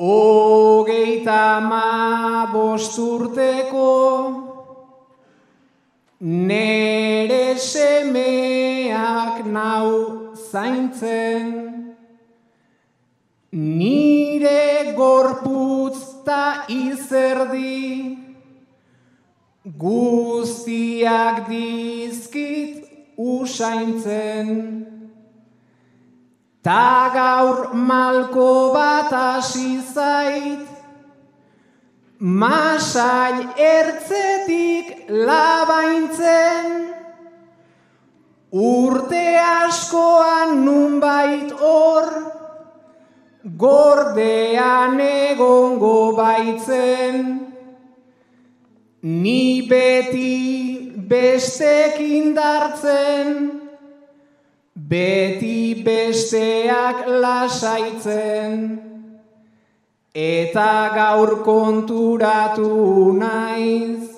hogeita 0.00 1.44
ma 1.60 2.48
bosturteko, 2.52 3.92
nere 6.20 7.44
semeak 7.60 9.44
nau 9.44 10.32
zaintzen, 10.50 11.52
nire 13.52 14.94
gorputz 14.96 15.79
ta 16.24 16.64
izerdi, 16.68 18.18
guztiak 19.64 21.48
dizkit 21.48 22.86
usaintzen, 23.16 24.80
Ta 26.62 27.08
gaur 27.14 27.72
malko 27.72 28.74
bat 28.74 29.12
hasi 29.16 29.80
zait, 29.80 30.66
masail 32.20 33.38
ertzetik 33.56 35.08
labaintzen, 35.08 36.68
urte 38.52 39.24
askoan 39.40 40.60
nunbait 40.66 41.56
hor, 41.62 42.29
gordean 43.60 45.00
egongo 45.04 46.16
baitzen, 46.16 47.26
ni 49.02 49.68
beti 49.68 50.92
bestekin 51.10 52.32
dartzen, 52.36 53.34
beti 54.92 55.82
besteak 55.84 57.04
lasaitzen, 57.24 58.56
eta 60.14 60.70
gaur 60.96 61.36
konturatu 61.44 63.12
naiz, 63.18 64.08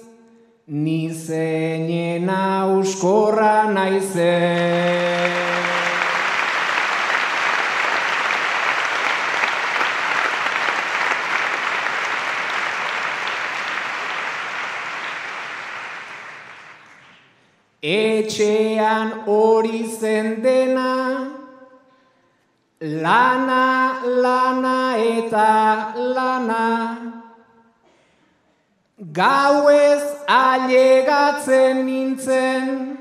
ni 0.67 1.01
zeinen 1.11 2.31
auskorra 2.31 3.57
naizen. 3.75 5.22
Etxean 17.83 19.25
hori 19.27 19.83
zen 19.91 20.41
dena, 20.41 21.35
lana, 22.81 23.99
lana 24.23 24.97
eta 24.97 25.93
lana. 25.97 26.69
Gauez 29.13 30.05
alegatzen 30.29 31.85
nintzen, 31.85 32.99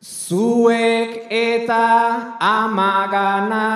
zuek 0.00 1.28
eta 1.28 2.38
amagana. 2.40 3.68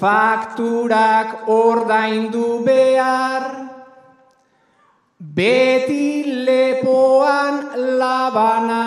Fakturak 0.00 1.46
ordaindu 1.46 2.64
behar, 2.66 3.73
Beti 5.34 6.22
lepoan 6.46 7.74
labana, 7.98 8.86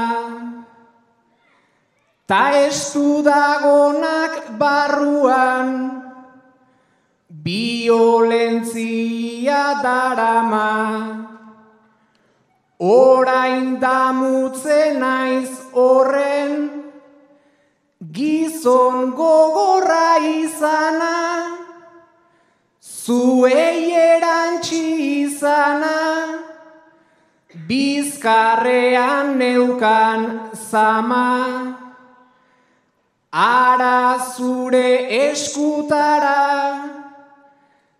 ta 2.25 2.43
estu 2.55 3.21
dagonak 3.21 4.55
barruan, 4.59 5.67
violentzia 7.43 8.63
darama. 9.83 10.71
Orain 12.79 13.79
damutzen 13.83 14.99
naiz 15.03 15.51
horren, 15.73 16.53
gizon 17.99 19.11
gogorra 19.19 20.15
izana, 20.31 21.17
zuei 22.79 23.91
erantzi 23.91 24.85
izana, 25.25 25.96
bizkarrean 27.67 29.35
neukan 29.37 30.51
zama, 30.55 31.75
ara 33.31 34.17
zure 34.35 35.11
eskutara, 35.11 36.47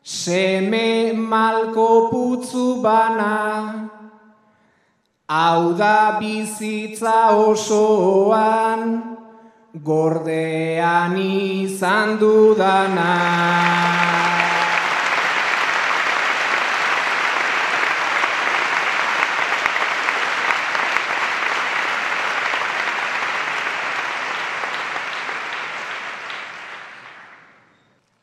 seme 0.03 1.11
malko 1.13 2.09
putzu 2.11 2.81
bana, 2.81 3.89
hau 5.27 5.73
da 5.75 6.17
bizitza 6.19 7.35
osoan, 7.35 9.03
gordean 9.83 11.17
izan 11.19 12.17
dudana. 12.19 14.16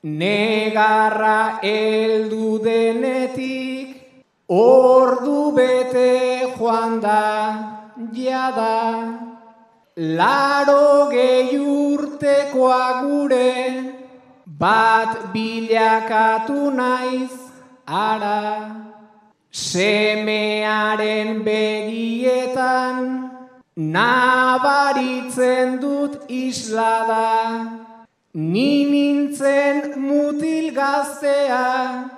Negarra 0.05 1.61
heldu 1.63 2.61
denetik, 2.61 4.05
ordu 4.53 5.57
bete 5.57 6.53
joan 6.59 7.01
da, 7.01 7.89
jada. 8.13 9.17
Laro 9.97 11.09
gehi 11.09 11.57
urtekoa 11.57 13.01
gure, 13.01 13.57
bat 14.45 15.33
bilakatu 15.33 16.69
naiz, 16.77 17.33
ara. 17.87 18.77
Semearen 19.51 21.41
begietan, 21.49 23.31
nabaritzen 23.97 25.81
dut 25.81 26.29
islada. 26.29 27.84
Ni 28.35 28.83
nintzen 28.91 29.95
mutil 29.95 30.75
gaztea, 30.75 32.11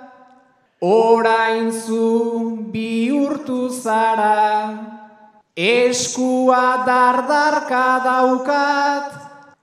orain 0.81 1.69
zu 1.71 2.57
bihurtu 2.73 3.69
zara. 3.69 4.81
Eskua 5.53 6.81
dardarka 6.89 8.01
daukat, 8.01 9.13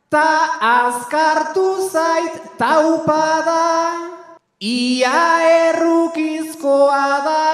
ta 0.08 0.30
azkartu 0.62 1.90
zait 1.90 2.38
taupada. 2.56 3.98
Ia 4.62 5.74
errukizkoa 5.74 7.10
da, 7.26 7.50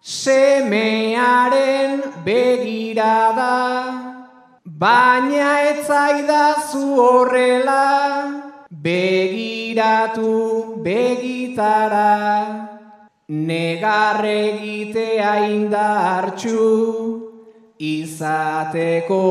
semearen 0.00 2.00
begirada. 2.24 3.60
Baina 4.64 5.50
etzaidazu 5.70 6.84
horrela, 7.00 7.95
begiratu 8.86 10.78
begitara, 10.86 12.14
negarregitea 13.26 15.50
indartxu, 15.50 16.62
izateko 17.82 19.22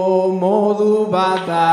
modu 0.42 1.08
bat 1.16 1.48
da. 1.48 1.64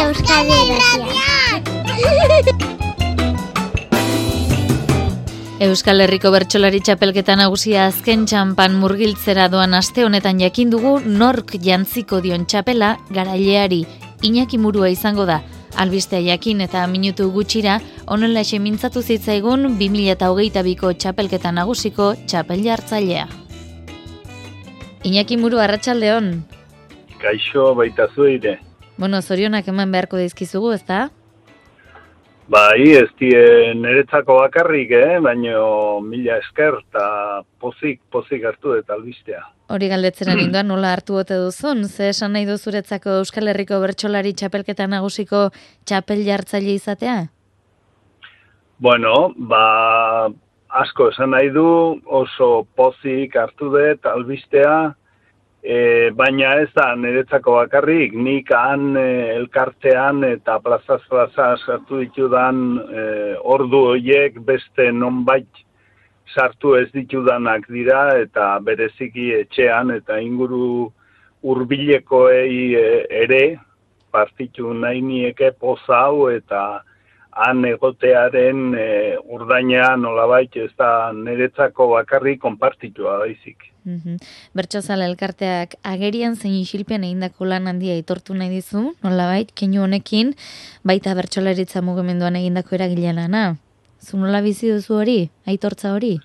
Euskal 0.00 0.48
Herriak. 0.48 1.68
Euskal 5.60 6.00
Herriko 6.00 6.30
Bertsolari 6.32 6.78
Txapelketa 6.80 7.34
nagusia 7.36 7.82
azken 7.84 8.22
txampan 8.24 8.78
murgiltzera 8.80 9.50
doan 9.52 9.76
aste 9.76 10.06
honetan 10.06 10.38
jakin 10.40 10.70
dugu 10.72 10.94
nork 11.04 11.52
jantziko 11.66 12.22
dion 12.24 12.46
txapela 12.48 12.94
garaileari 13.12 13.82
Iñaki 14.24 14.56
Murua 14.56 14.88
izango 14.88 15.26
da. 15.28 15.42
Albistea 15.76 16.22
jakin 16.24 16.64
eta 16.64 16.86
minutu 16.86 17.28
gutxira 17.34 17.76
onela 18.06 18.40
mintzatu 18.58 19.02
zitzaigun 19.02 19.76
2022ko 19.76 20.94
txapelketa 20.96 21.52
nagusiko 21.52 22.14
txapel 22.24 22.64
jartzailea. 22.64 23.28
Iñaki 25.04 25.36
Muru 25.36 25.58
arratsaldeon. 25.58 26.42
Kaixo 27.20 27.74
baita 27.74 28.08
zuire. 28.16 28.60
Bueno, 28.96 29.20
zorionak 29.20 29.68
eman 29.68 29.92
beharko 29.92 30.16
dizkizugu, 30.16 30.72
ezta? 30.72 31.10
Bai, 32.50 32.82
ez 32.98 33.06
die 33.20 33.40
niretzako 33.78 34.40
bakarrik, 34.40 34.90
eh? 34.90 35.18
baina 35.22 35.60
mila 36.02 36.40
esker 36.40 36.80
eta 36.80 37.04
pozik, 37.62 38.00
pozik 38.10 38.42
hartu 38.48 38.74
eta 38.74 38.96
albistea. 38.96 39.44
Hori 39.70 39.86
galdetzera 39.92 40.34
ninduan, 40.34 40.66
nola 40.66 40.90
hartu 40.96 41.20
ote 41.20 41.38
duzun? 41.38 41.84
Ze 41.86 42.08
esan 42.10 42.34
nahi 42.34 42.48
duzuretzako 42.48 43.20
Euskal 43.20 43.52
Herriko 43.52 43.78
bertsolari 43.84 44.32
txapelketa 44.34 44.88
nagusiko 44.90 45.44
txapel 45.86 46.24
jartzaile 46.26 46.74
izatea? 46.74 47.20
Bueno, 48.82 49.30
ba, 49.36 49.62
asko 50.82 51.12
esan 51.12 51.30
nahi 51.36 51.52
du, 51.54 51.68
oso 52.22 52.64
pozik 52.74 53.38
hartu 53.38 53.70
dut 53.76 54.10
albistea, 54.10 54.96
E, 55.60 56.10
baina 56.16 56.54
ez 56.62 56.70
da 56.72 56.94
niretzako 56.96 57.58
bakarrik, 57.58 58.14
nik 58.16 58.48
han 58.56 58.96
e, 58.96 59.34
elkartean 59.34 60.24
eta 60.24 60.56
plazaz 60.64 61.02
plaza 61.08 61.50
sartu 61.66 62.00
ditudan 62.00 62.62
e, 62.80 63.02
ordu 63.56 63.82
horiek 63.90 64.38
beste 64.46 64.88
nonbait 64.92 65.64
sartu 66.34 66.76
ez 66.78 66.86
ditudanak 66.94 67.68
dira 67.68 68.06
eta 68.22 68.54
bereziki 68.64 69.34
etxean 69.42 69.92
eta 69.98 70.16
inguru 70.24 70.90
hurbilekoei 71.44 72.74
e, 72.80 72.86
ere 73.24 73.44
partitu 74.10 74.72
nahi 74.72 75.02
nieke 75.04 75.52
poza 75.60 76.06
hau 76.06 76.30
eta 76.32 76.80
han 77.30 77.64
egotearen 77.64 78.74
e, 78.74 78.86
urdaina 79.30 79.94
nolabait 79.96 80.56
ez 80.56 80.70
da 80.78 81.12
niretzako 81.14 81.88
bakarrik 81.94 82.40
konpartitua 82.42 83.18
daizik. 83.24 83.70
Mm 83.84 84.18
Bertxozala 84.54 85.06
elkarteak 85.08 85.76
agerian 85.86 86.34
zein 86.36 86.58
isilpean 86.60 87.04
egindako 87.06 87.46
lan 87.46 87.66
handia 87.70 87.96
itortu 87.96 88.34
nahi 88.34 88.50
dizu, 88.50 88.90
nolabait, 89.04 89.52
keinu 89.54 89.84
honekin, 89.86 90.34
baita 90.84 91.14
bertxolaritza 91.14 91.82
mugimenduan 91.82 92.36
egindako 92.36 92.76
eragile 92.76 93.14
lana. 93.16 93.44
Zu 94.00 94.18
nola 94.18 94.40
bizi 94.40 94.70
duzu 94.72 94.96
hori, 94.96 95.18
aitortza 95.46 95.92
hori? 95.94 96.18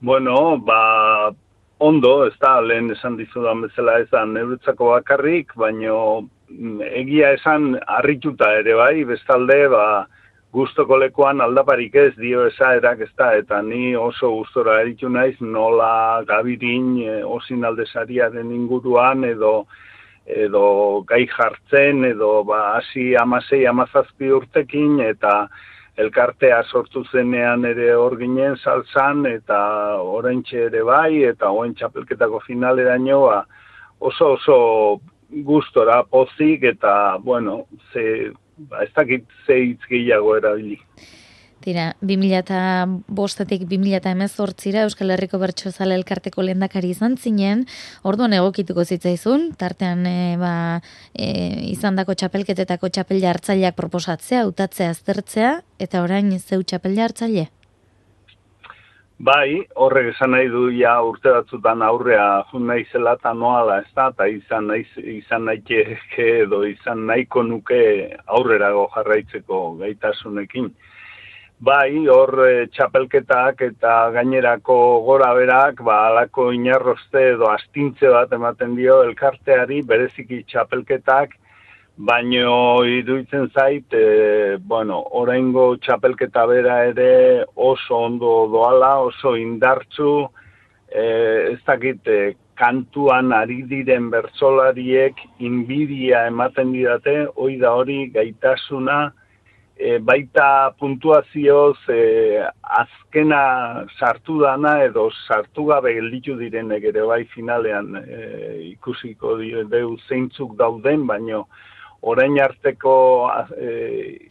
Bueno, 0.00 0.58
ba, 0.58 1.30
ondo, 1.78 2.26
ez 2.26 2.34
da, 2.40 2.60
lehen 2.60 2.90
esan 2.90 3.16
dizudan 3.16 3.62
bezala 3.66 3.98
ez 4.00 4.08
da, 4.10 4.24
neuretzako 4.24 4.92
bakarrik, 4.94 5.54
baino 5.56 6.28
egia 6.48 7.32
esan 7.36 7.74
harrituta 7.86 8.52
ere 8.60 8.74
bai, 8.74 9.04
bestalde, 9.04 9.58
ba, 9.72 10.06
gustoko 10.52 10.96
lekuan 10.96 11.42
aldaparik 11.44 11.94
ez 11.94 12.14
dio 12.16 12.46
esaerak 12.48 13.02
ez 13.04 13.10
da, 13.18 13.34
eta 13.36 13.60
ni 13.62 13.94
oso 13.96 14.30
gustora 14.32 14.80
eritu 14.80 15.08
naiz 15.08 15.36
nola 15.40 16.22
gabirin 16.28 16.94
e, 17.04 17.18
osin 17.24 17.64
aldesariaren 17.68 18.52
inguruan 18.52 19.24
edo 19.28 19.66
edo 20.28 21.02
gai 21.08 21.26
jartzen 21.26 22.04
edo 22.04 22.44
ba 22.44 22.76
hasi 22.76 23.14
amasei 23.16 23.66
amazazpi 23.66 24.30
urtekin 24.38 25.00
eta 25.00 25.48
elkartea 25.96 26.62
sortu 26.70 27.04
zenean 27.12 27.64
ere 27.64 27.92
hor 27.94 28.16
ginen 28.18 28.56
saltzan 28.56 29.24
eta 29.26 29.60
oraintxe 30.00 30.66
ere 30.66 30.82
bai 30.84 31.24
eta 31.28 31.50
oen 31.50 31.74
txapelketako 31.74 32.40
finaleraino 32.46 33.22
ba, 33.26 33.44
oso 34.00 34.32
oso 34.36 34.58
gustora 35.28 36.02
pozik 36.04 36.64
eta 36.64 37.16
bueno, 37.22 37.64
ze 37.92 38.32
ba, 38.56 38.82
ez 38.84 38.92
dakit 38.96 39.24
zeitz 39.46 39.80
gehiago 39.88 40.36
erabili. 40.36 40.78
Tira, 41.58 41.88
2000 42.00 43.02
bostetik 43.10 43.64
2000 43.68 44.12
emezortzira 44.14 44.84
Euskal 44.86 45.10
Herriko 45.10 45.40
Bertso 45.42 45.72
Zale 45.74 45.96
Elkarteko 45.98 46.44
lehendakari 46.46 46.92
izan 46.94 47.16
zinen, 47.18 47.64
orduan 48.06 48.32
egokituko 48.32 48.84
zitzaizun, 48.86 49.50
tartean 49.58 50.06
e, 50.06 50.36
ba, 50.38 50.52
e, 51.12 51.28
izan 51.72 51.98
dako 51.98 52.14
txapelketetako 52.14 52.88
txapel 52.94 53.20
jartzaileak 53.24 53.76
proposatzea, 53.76 54.46
utatzea, 54.46 54.94
aztertzea, 54.94 55.52
eta 55.82 56.04
orain 56.06 56.30
zeu 56.38 56.62
txapel 56.62 56.94
jartzaile? 56.96 57.48
Bai, 59.26 59.66
horrek 59.74 60.12
esan 60.12 60.30
nahi 60.30 60.46
du 60.46 60.68
ja 60.70 60.92
urte 61.02 61.32
batzutan 61.34 61.80
aurrea 61.82 62.26
jun 62.52 62.68
nahi 62.70 62.84
zela 62.92 63.16
eta 63.18 63.32
noala, 63.34 63.80
ez 63.82 63.90
da, 63.96 64.04
eta 64.12 64.28
izan 64.30 64.68
nahi, 64.70 64.84
izan 65.14 65.48
nahi 65.48 65.80
edo 66.24 66.62
izan 66.62 67.04
nahiko 67.06 67.42
nuke 67.42 67.80
aurrerago 68.26 68.84
jarraitzeko 68.94 69.58
gaitasunekin. 69.80 70.70
Bai, 71.58 72.06
hor 72.06 72.30
e, 72.46 72.66
txapelketak 72.70 73.62
eta 73.66 74.10
gainerako 74.14 74.78
gora 75.08 75.32
berak, 75.34 75.82
ba, 75.82 75.98
alako 76.12 76.52
inarroste 76.52 77.24
edo 77.32 77.50
astintze 77.50 78.14
bat 78.14 78.32
ematen 78.32 78.76
dio 78.76 79.02
elkarteari, 79.02 79.82
bereziki 79.82 80.44
txapelketak, 80.44 81.34
baino 81.98 82.84
iruditzen 82.86 83.48
zait, 83.50 83.92
e, 83.92 84.56
bueno, 84.62 85.00
oraingo 85.18 85.76
txapelketa 85.82 86.46
bera 86.46 86.84
ere 86.92 87.44
oso 87.56 87.96
ondo 88.06 88.46
doala, 88.52 88.98
oso 89.02 89.34
indartzu, 89.36 90.28
e, 90.86 91.06
ez 91.54 91.60
dakit, 91.66 92.06
e, 92.06 92.36
kantuan 92.58 93.32
ari 93.34 93.64
diren 93.70 94.10
bertsolariek 94.10 95.18
inbidia 95.42 96.24
ematen 96.30 96.70
didate, 96.74 97.24
hoi 97.34 97.56
da 97.58 97.74
hori 97.74 98.04
gaitasuna, 98.14 98.98
e, 99.74 99.98
baita 99.98 100.70
puntuazioz 100.78 101.78
e, 101.90 102.42
azkena 102.62 103.86
sartu 103.98 104.38
dana 104.42 104.76
edo 104.86 105.08
sartu 105.26 105.66
gabe 105.70 105.94
gelditu 105.98 106.38
direnek 106.38 106.90
ere 106.92 107.06
bai 107.06 107.24
finalean 107.34 107.94
e, 108.02 108.20
ikusiko 108.72 109.36
deu 109.70 109.96
zeintzuk 110.08 110.54
dauden, 110.58 111.06
baino 111.06 111.46
orain 112.02 112.38
arteko 112.40 112.94
e, 113.56 114.30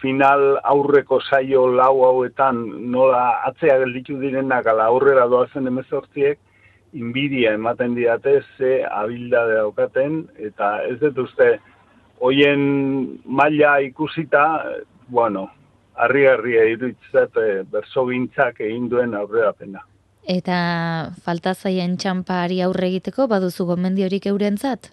final 0.00 0.58
aurreko 0.62 1.20
saio 1.20 1.66
lau 1.66 2.04
hauetan 2.06 2.60
nola 2.92 3.40
atzea 3.48 3.78
gelditu 3.82 4.18
direnak 4.20 4.66
ala 4.66 4.86
aurrera 4.92 5.26
doazen 5.26 5.66
emezortziek, 5.66 6.38
inbidia 6.92 7.52
ematen 7.52 7.94
diate 7.94 8.40
ze 8.56 8.84
abilda 8.84 9.44
daukaten, 9.50 10.22
eta 10.38 10.78
ez 10.86 10.98
dut 11.00 11.18
uste, 11.26 11.58
hoien 12.20 13.20
maila 13.24 13.78
ikusita, 13.84 14.44
bueno, 15.08 15.48
harri-harria 15.98 16.64
iruditzat 16.72 17.36
e, 17.42 17.62
berso 17.70 18.06
gintzak 18.08 18.60
egin 18.60 18.88
duen 18.88 19.14
aurrera 19.18 19.52
pena. 19.52 19.82
Eta 20.28 21.10
falta 21.24 21.54
zaien 21.54 21.96
txampari 21.96 22.60
aurre 22.62 22.88
egiteko, 22.92 23.26
baduzu 23.26 23.66
gomendiorik 23.66 24.26
eurentzat? 24.28 24.90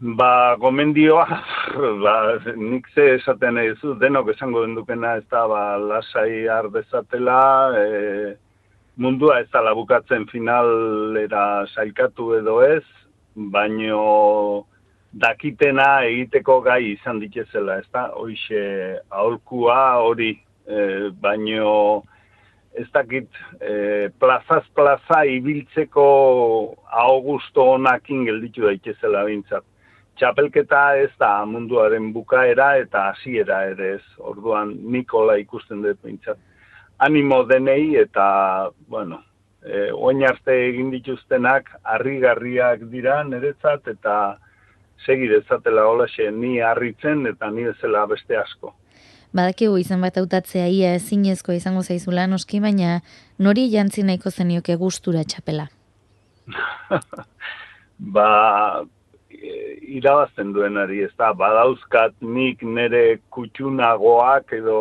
Ba, 0.00 0.56
gomendioa, 0.56 1.26
ba, 2.02 2.12
nik 2.56 2.86
ze 2.94 3.02
esaten 3.18 3.58
nahi 3.58 3.74
zu, 3.82 3.92
denok 4.00 4.30
esango 4.32 4.62
dendukena 4.64 5.18
ez 5.18 5.26
da, 5.28 5.42
ba, 5.44 5.76
lasai 5.76 6.46
ardezatela, 6.48 7.40
e, 7.76 8.30
mundua 8.96 9.42
ez 9.42 9.50
da 9.52 9.60
labukatzen 9.60 10.24
finalera 10.30 11.66
sailkatu 11.74 12.30
edo 12.38 12.54
ez, 12.64 12.86
baino 13.52 14.64
dakitena 15.12 15.90
egiteko 16.08 16.62
gai 16.64 16.94
izan 16.94 17.20
ditezela, 17.20 17.76
ez 17.84 17.92
da? 17.92 18.06
Hoixe, 18.16 18.62
aholkua 19.10 19.82
hori, 20.00 20.30
e, 20.64 21.10
baino 21.20 21.74
ez 22.72 22.86
dakit 22.94 23.28
e, 23.60 24.08
plazaz 24.16 24.64
plaza 24.72 25.26
ibiltzeko 25.28 26.08
augusto 27.04 27.74
honakin 27.74 28.24
gelditu 28.30 28.64
daitezela 28.64 29.26
bintzat. 29.28 29.66
Txapelketa 30.20 30.80
ez 31.00 31.10
da 31.18 31.30
munduaren 31.48 32.10
bukaera 32.12 32.74
eta 32.76 33.06
hasiera 33.08 33.62
ere 33.72 33.94
ez, 33.94 34.04
orduan 34.18 34.74
Nikola 34.92 35.38
ikusten 35.40 35.80
dut 35.80 35.96
bintzat. 36.04 36.36
Animo 37.00 37.38
denei 37.48 37.96
eta, 37.96 38.26
bueno, 38.92 39.22
e, 39.64 39.88
oin 39.96 40.20
arte 40.28 40.52
egin 40.66 40.90
dituztenak 40.92 41.70
harrigarriak 41.94 42.84
dira 42.92 43.22
niretzat 43.24 43.88
eta 43.94 44.16
segi 45.06 45.30
dezatela 45.30 45.86
holaxe 45.88 46.28
ni 46.36 46.58
harritzen 46.60 47.24
eta 47.32 47.48
ni 47.50 47.64
bezala 47.70 48.04
beste 48.12 48.36
asko. 48.36 48.74
Badakigu 49.32 49.78
izan 49.78 50.02
bat 50.02 50.16
hautatzea 50.18 50.66
ia 50.68 50.94
ezinezko 50.98 51.54
izango 51.54 51.82
zaizula 51.82 52.26
noski, 52.26 52.60
baina 52.60 53.00
nori 53.38 53.68
jantzi 53.72 54.02
nahiko 54.02 54.30
zenioke 54.30 54.74
gustura 54.76 55.22
txapela? 55.24 55.68
ba, 58.16 58.30
irabazten 59.40 60.52
duenari, 60.52 61.02
ez 61.04 61.12
da, 61.18 61.32
badauzkat 61.36 62.16
nik 62.22 62.62
nere 62.62 63.20
kutxunagoak 63.34 64.52
edo, 64.58 64.80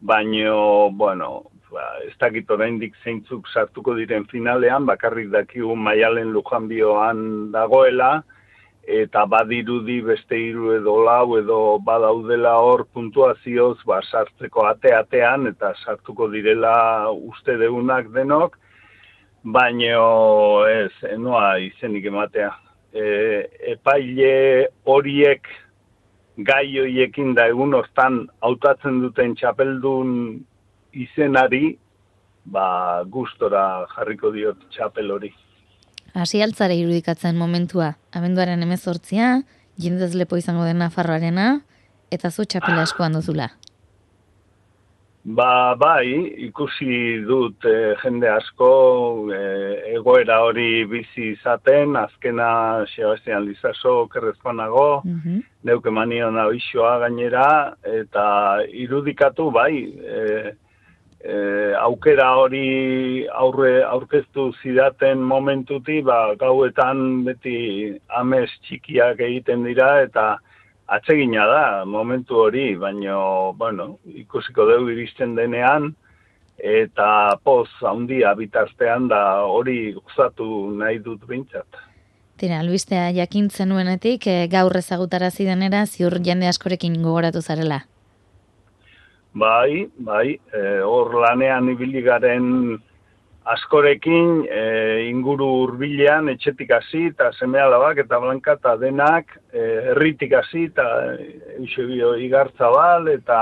baino, 0.00 0.90
bueno, 0.92 1.30
ba, 1.72 1.84
ez 2.06 2.14
dakit 2.20 2.50
oraindik 2.50 2.96
zeintzuk 3.04 3.48
sartuko 3.52 3.94
diren 3.98 4.26
finalean, 4.32 4.86
bakarrik 4.86 5.30
dakigu 5.32 5.76
maialen 5.76 6.32
lujanbioan 6.34 7.52
dagoela, 7.54 8.22
eta 8.86 9.24
badirudi 9.26 9.98
beste 10.06 10.38
hiru 10.38 10.70
edo 10.76 10.94
lau 11.02 11.38
edo 11.38 11.78
badaudela 11.82 12.52
hor 12.62 12.84
puntuazioz 12.94 13.80
ba, 13.86 13.98
sartzeko 14.10 14.66
ate-atean 14.70 15.48
eta 15.50 15.72
sartuko 15.84 16.28
direla 16.30 17.10
uste 17.10 17.56
deunak 17.58 18.12
denok, 18.14 18.54
baino 19.42 20.66
ez, 20.70 20.92
enoa 21.10 21.58
izenik 21.62 22.06
ematea. 22.12 22.52
E, 22.96 23.06
epaile 23.76 24.68
horiek 24.88 25.48
gai 26.48 26.66
horiekin 26.80 27.34
da 27.36 27.46
egun 27.52 27.74
hortan 27.76 28.22
hautatzen 28.40 29.02
duten 29.02 29.34
txapeldun 29.36 30.12
izenari, 30.96 31.76
ba, 32.44 33.02
gustora 33.12 33.84
jarriko 33.92 34.32
diot 34.32 34.64
txapel 34.72 35.12
hori 35.12 35.32
hasi 36.16 36.40
altzara 36.42 36.74
irudikatzen 36.74 37.36
momentua, 37.36 37.94
abenduaren 38.16 38.62
emezortzia, 38.64 39.42
jendez 39.76 40.14
lepo 40.16 40.38
izango 40.40 40.64
den 40.64 40.80
Nafarroarena, 40.80 41.60
eta 42.10 42.30
zu 42.30 42.46
txapela 42.48 42.86
eskoan 42.88 43.18
duzula. 43.18 43.50
Ba, 45.26 45.74
bai, 45.74 46.06
ikusi 46.46 47.18
dut 47.26 47.64
e, 47.66 47.96
jende 47.98 48.28
asko 48.30 48.68
e, 49.34 49.38
egoera 49.96 50.36
hori 50.44 50.84
bizi 50.86 51.32
izaten, 51.32 51.96
azkena 51.98 52.84
Sebastian 52.92 53.42
Lizaso 53.48 54.06
kerrezkoanago, 54.12 55.02
mm 55.04 55.18
-hmm. 55.24 55.42
neuke 55.64 55.90
manion 55.90 56.38
gainera, 57.00 57.74
eta 57.82 58.62
irudikatu 58.70 59.50
bai, 59.50 59.74
e, 59.98 60.54
e, 61.24 61.74
aukera 61.74 62.30
hori 62.36 63.26
aurre 63.26 63.82
aurkeztu 63.82 64.52
zidaten 64.62 65.18
momentuti, 65.18 66.02
ba, 66.02 66.36
gauetan 66.36 67.24
beti 67.24 67.98
amez 68.08 68.50
txikiak 68.62 69.18
egiten 69.18 69.64
dira 69.64 70.02
eta 70.02 70.38
atsegina 70.86 71.46
da 71.46 71.84
momentu 71.84 72.36
hori, 72.46 72.74
baino, 72.76 73.52
bueno, 73.58 73.98
ikusiko 74.06 74.66
dugu 74.68 74.92
iristen 74.94 75.34
denean, 75.34 75.92
eta 76.56 77.36
poz 77.44 77.68
handia 77.84 78.32
bitartean 78.34 79.08
da 79.08 79.42
hori 79.44 79.92
gozatu 79.96 80.70
nahi 80.78 80.98
dut 81.04 81.26
bintzat. 81.28 81.66
Tira, 82.36 82.60
albistea 82.60 83.10
jakintzen 83.16 83.70
nuenetik, 83.72 84.26
e, 84.28 84.46
gaur 84.52 84.76
ezagutara 84.76 85.30
zidenera, 85.30 85.86
ziur 85.86 86.18
jende 86.24 86.48
askorekin 86.48 86.98
gogoratu 87.02 87.40
zarela. 87.40 87.80
Bai, 89.36 89.86
bai, 89.98 90.36
e, 90.52 90.60
hor 90.84 91.14
lanean 91.20 91.68
ibili 91.72 92.02
garen 92.04 92.76
askorekin 93.46 94.42
e, 94.50 94.62
inguru 95.06 95.46
hurbilean 95.60 96.28
etxetik 96.32 96.72
hasi 96.74 97.04
eta 97.12 97.30
seme 97.38 97.60
alabak 97.62 98.00
eta 98.02 98.18
blanka 98.22 98.56
eta 98.58 98.74
denak 98.80 99.36
e, 99.52 99.62
erritik 99.92 100.34
hasi 100.34 100.64
eta 100.70 100.86
eusebio 101.60 102.16
igartza 102.18 102.70
bal 102.74 103.06
eta 103.12 103.40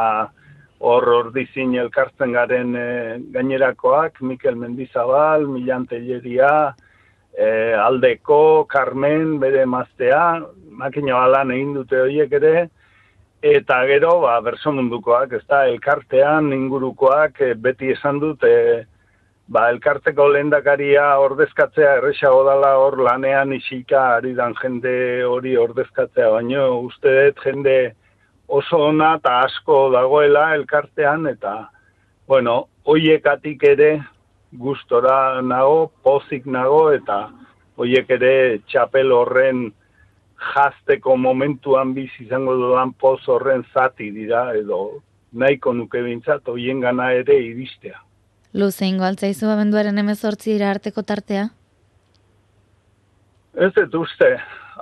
hor 0.84 1.30
dizin 1.32 1.72
elkartzen 1.80 2.34
garen 2.36 2.76
e, 2.76 2.86
gainerakoak, 3.32 4.20
Mikel 4.20 4.58
Mendizabal, 4.60 5.46
Milan 5.48 5.86
Telleria, 5.88 6.74
e, 7.32 7.48
Aldeko, 7.80 8.66
Carmen, 8.68 9.38
bere 9.40 9.64
maztea, 9.64 10.42
makina 10.68 11.22
balan 11.22 11.54
egin 11.56 11.76
dute 11.80 12.02
horiek 12.06 12.40
ere, 12.40 12.56
Eta 13.44 13.82
gero, 13.84 14.22
ba, 14.22 14.38
berso 14.40 14.70
mundukoak, 14.72 15.34
ez 15.36 15.42
da, 15.44 15.66
elkartean 15.68 16.46
ingurukoak 16.56 17.42
e, 17.44 17.50
beti 17.60 17.90
esan 17.92 18.16
dut, 18.22 18.40
e, 18.48 18.86
ba, 19.48 19.68
elkarteko 19.72 20.28
lehendakaria 20.32 21.04
ordezkatzea 21.20 21.98
erresago 21.98 22.44
dala 22.46 22.74
hor 22.80 22.98
lanean 23.02 23.52
isika 23.52 24.04
ari 24.16 24.34
dan 24.34 24.54
jende 24.60 24.94
hori 25.28 25.56
ordezkatzea, 25.56 26.30
baino 26.36 26.80
uste 26.80 27.12
dut 27.18 27.44
jende 27.44 27.76
oso 28.48 28.80
ona 28.88 29.14
eta 29.20 29.38
asko 29.44 29.90
dagoela 29.92 30.54
elkartean, 30.54 31.26
eta, 31.26 31.54
bueno, 32.28 32.66
hoiekatik 32.84 33.62
ere 33.64 33.90
gustora 34.52 35.40
nago, 35.42 35.90
pozik 36.02 36.46
nago, 36.46 36.90
eta 36.92 37.28
hoiek 37.76 38.10
ere 38.16 38.34
txapel 38.70 39.12
horren 39.12 39.66
jazteko 40.54 41.16
momentuan 41.16 41.94
biz 41.94 42.10
izango 42.20 42.54
dudan 42.60 42.92
poz 43.00 43.20
horren 43.28 43.64
zati 43.72 44.10
dira 44.14 44.46
edo 44.54 45.00
nahiko 45.32 45.72
nuke 45.72 46.02
bintzat 46.02 46.46
hoien 46.52 46.80
gana 46.80 47.10
ere 47.12 47.38
iristea. 47.48 47.98
Luze 48.54 48.86
ingo 48.86 49.02
altzaizu 49.02 49.48
abenduaren 49.50 49.96
emezortzi 49.98 50.52
ira 50.54 50.68
arteko 50.70 51.02
tartea? 51.02 51.48
Ez 53.66 53.72
dut 53.74 53.96
uste, 53.98 54.28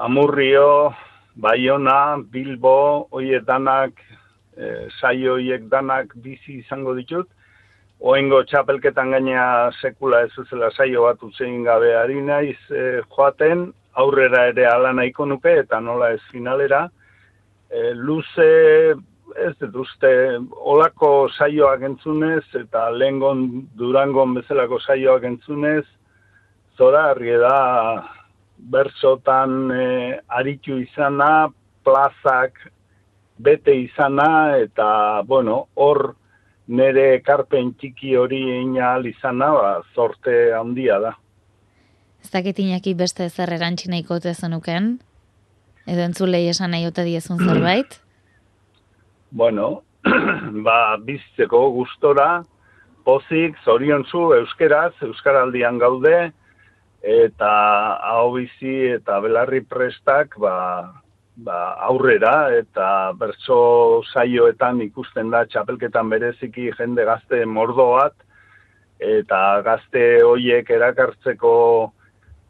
amurrio, 0.06 0.92
baiona, 1.40 2.18
bilbo, 2.34 3.08
oietanak 3.16 3.96
e, 3.96 4.90
saioiek 4.98 5.64
danak 5.72 6.12
bizi 6.20 6.58
izango 6.58 6.92
ditut, 6.98 7.30
oengo 8.12 8.42
txapelketan 8.50 9.14
gaina 9.16 9.46
sekula 9.80 10.20
ez 10.26 10.44
zela 10.50 10.68
saio 10.76 11.06
bat 11.06 11.24
utzein 11.24 11.64
gabe 11.64 11.94
ari 11.96 12.20
naiz 12.20 12.58
e, 12.68 13.00
joaten, 13.16 13.70
aurrera 14.04 14.50
ere 14.50 14.66
ala 14.68 14.92
nahiko 14.92 15.24
nuke 15.32 15.56
eta 15.62 15.80
nola 15.80 16.12
ez 16.12 16.20
finalera. 16.28 16.90
E, 17.72 17.94
luze 17.96 18.50
ez 19.36 19.52
dut 19.60 19.76
uste 19.84 20.10
olako 20.74 21.28
saioak 21.36 21.82
entzunez 21.88 22.44
eta 22.58 22.88
lehengon 22.90 23.68
durangon 23.78 24.34
bezalako 24.34 24.80
saioak 24.80 25.24
entzunez, 25.24 25.84
zora 26.76 27.10
harri 27.10 27.36
da 27.40 27.56
bertsotan 28.72 29.70
e, 29.74 29.86
aritu 30.28 30.78
izana, 30.82 31.50
plazak 31.84 32.58
bete 33.38 33.74
izana 33.74 34.56
eta 34.62 35.22
bueno, 35.26 35.66
hor 35.74 36.14
nere 36.68 37.08
ekarpen 37.16 37.72
txiki 37.78 38.14
hori 38.16 38.42
ina 38.60 38.94
izana, 39.08 39.50
ba, 39.52 39.72
zorte 39.94 40.52
handia 40.54 40.98
da. 41.02 41.16
Ez 42.22 42.30
dakit 42.30 42.58
inaki 42.62 42.94
beste 42.94 43.28
zer 43.28 43.50
erantzi 43.52 43.90
nahiko 43.90 44.20
zenuken? 44.20 45.00
Edo 45.86 46.02
entzulei 46.06 46.46
esan 46.48 46.70
nahi 46.70 46.86
ote 46.86 47.04
diezun 47.04 47.42
zerbait? 47.46 48.01
Bueno, 49.32 49.82
ba, 50.66 50.96
bizteko 51.00 51.70
gustora, 51.72 52.42
pozik, 53.04 53.56
zoriontzu, 53.64 54.32
euskeraz, 54.36 54.92
euskaraldian 55.02 55.78
gaude, 55.80 56.30
eta 57.02 57.52
hau 58.12 58.34
bizi 58.36 58.92
eta 58.92 59.18
belarri 59.24 59.62
prestak, 59.66 60.36
ba, 60.38 60.54
ba, 61.36 61.62
aurrera, 61.88 62.52
eta 62.54 63.12
bertso 63.18 64.02
saioetan 64.12 64.82
ikusten 64.84 65.32
da 65.32 65.46
txapelketan 65.48 66.12
bereziki 66.12 66.70
jende 66.78 67.08
gazte 67.08 67.42
mordo 67.46 67.88
bat, 67.96 68.14
eta 69.02 69.62
gazte 69.66 70.04
hoiek 70.22 70.70
erakartzeko 70.70 71.56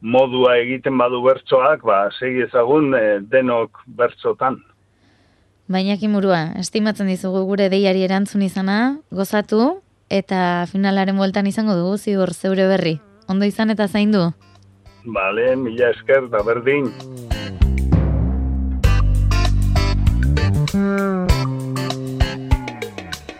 modua 0.02 0.56
egiten 0.58 0.98
badu 0.98 1.22
bertsoak, 1.24 1.86
ba, 1.86 2.04
segi 2.18 2.42
ezagun 2.48 2.92
eh, 2.98 3.20
denok 3.22 3.84
bertsotan. 3.86 4.58
Baina 5.72 5.94
kimurua, 5.96 6.40
estimatzen 6.60 7.08
dizugu 7.08 7.46
gure 7.48 7.70
deiari 7.72 8.02
erantzun 8.04 8.42
izana, 8.44 8.98
gozatu, 9.08 9.80
eta 10.12 10.66
finalaren 10.68 11.16
bueltan 11.16 11.48
izango 11.48 11.78
dugu 11.78 11.96
ziur 11.96 12.34
zeure 12.34 12.66
berri. 12.68 12.98
Ondo 13.32 13.48
izan 13.48 13.72
eta 13.72 13.88
zaindu? 13.88 14.26
Bale, 15.16 15.54
mila 15.56 15.88
esker, 15.96 16.28
da 16.34 16.44
berdin. 16.44 16.92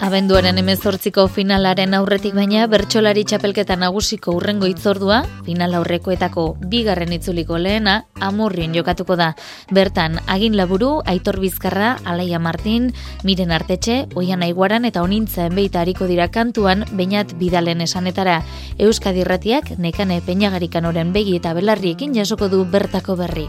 Abenduaren 0.03 0.57
emezortziko 0.59 1.29
finalaren 1.31 1.93
aurretik 1.95 2.33
baina 2.35 2.65
bertsolari 2.67 3.23
txapelketa 3.23 3.77
nagusiko 3.79 4.35
urrengo 4.35 4.67
itzordua, 4.67 5.21
final 5.47 5.77
aurrekoetako 5.79 6.47
bigarren 6.73 7.15
itzuliko 7.15 7.55
lehena, 7.55 8.01
amurrien 8.19 8.75
jokatuko 8.75 9.15
da. 9.15 9.31
Bertan, 9.71 10.19
agin 10.27 10.59
laburu, 10.59 10.91
aitor 11.07 11.39
bizkarra, 11.39 11.95
alaia 12.03 12.43
martin, 12.43 12.91
miren 13.23 13.55
artetxe, 13.55 14.09
oian 14.19 14.43
aiguaran 14.43 14.91
eta 14.91 15.07
onintza 15.07 15.47
enbeita 15.47 15.87
hariko 15.87 16.11
dira 16.11 16.33
kantuan, 16.35 16.83
bainat 16.99 17.39
bidalen 17.39 17.87
esanetara. 17.87 18.41
Euskadirratiak, 18.83 19.77
nekane 19.79 20.19
peñagarikan 20.27 20.91
oren 20.91 21.15
begi 21.15 21.39
eta 21.39 21.55
belarriekin 21.55 22.19
jasoko 22.19 22.51
du 22.51 22.67
bertako 22.67 23.23
berri. 23.23 23.47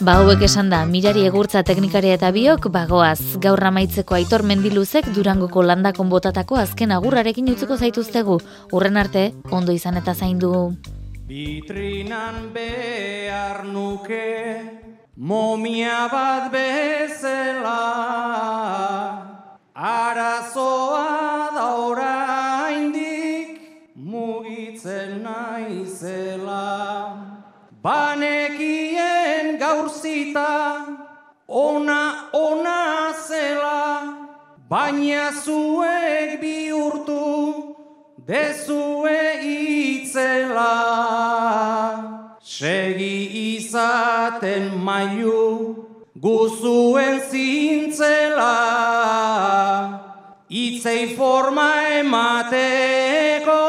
Ba 0.00 0.14
hauek 0.16 0.40
esan 0.46 0.70
da, 0.72 0.78
mirari 0.88 1.26
egurtza 1.28 1.60
teknikaria 1.60 2.14
eta 2.16 2.30
biok, 2.32 2.70
bagoaz, 2.72 3.36
gaur 3.44 3.60
amaitzeko 3.68 4.16
aitor 4.16 4.40
mendiluzek 4.48 5.10
durangoko 5.12 5.60
landakon 5.60 6.08
botatako 6.08 6.56
azken 6.56 6.94
agurrarekin 6.96 7.50
utziko 7.52 7.76
zaituztegu, 7.76 8.38
urren 8.72 8.96
arte, 8.96 9.26
ondo 9.52 9.74
izan 9.76 10.00
eta 10.00 10.14
zaindu. 10.14 10.72
Bitrinan 11.28 12.48
behar 12.54 13.60
nuke, 13.68 14.24
momia 15.16 16.08
bat 16.08 16.48
bezela, 16.54 17.76
arazoa 19.76 21.08
da 21.58 21.66
oraindik 21.90 23.60
mugitzen 24.00 25.20
naizela. 25.28 26.64
Banekien 27.84 28.89
gaur 29.70 29.88
zita, 29.88 30.86
ona, 31.46 32.30
ona 32.34 33.12
zela, 33.26 33.82
baina 34.68 35.30
zuek 35.42 36.40
bihurtu, 36.42 37.76
dezue 38.26 39.22
itzela. 39.52 40.74
Segi 42.42 43.18
izaten 43.54 44.66
mailu, 44.86 45.86
guzuen 46.24 47.20
zintzela, 47.30 48.56
itzei 50.64 51.14
forma 51.14 51.70
emateko, 52.00 53.62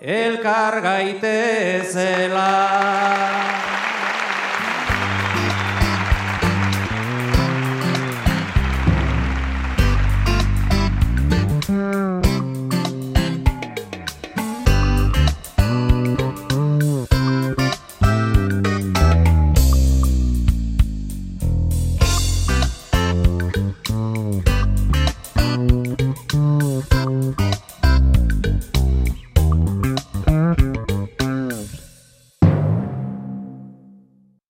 elkar 0.00 0.80
gaitezela. 0.88 2.50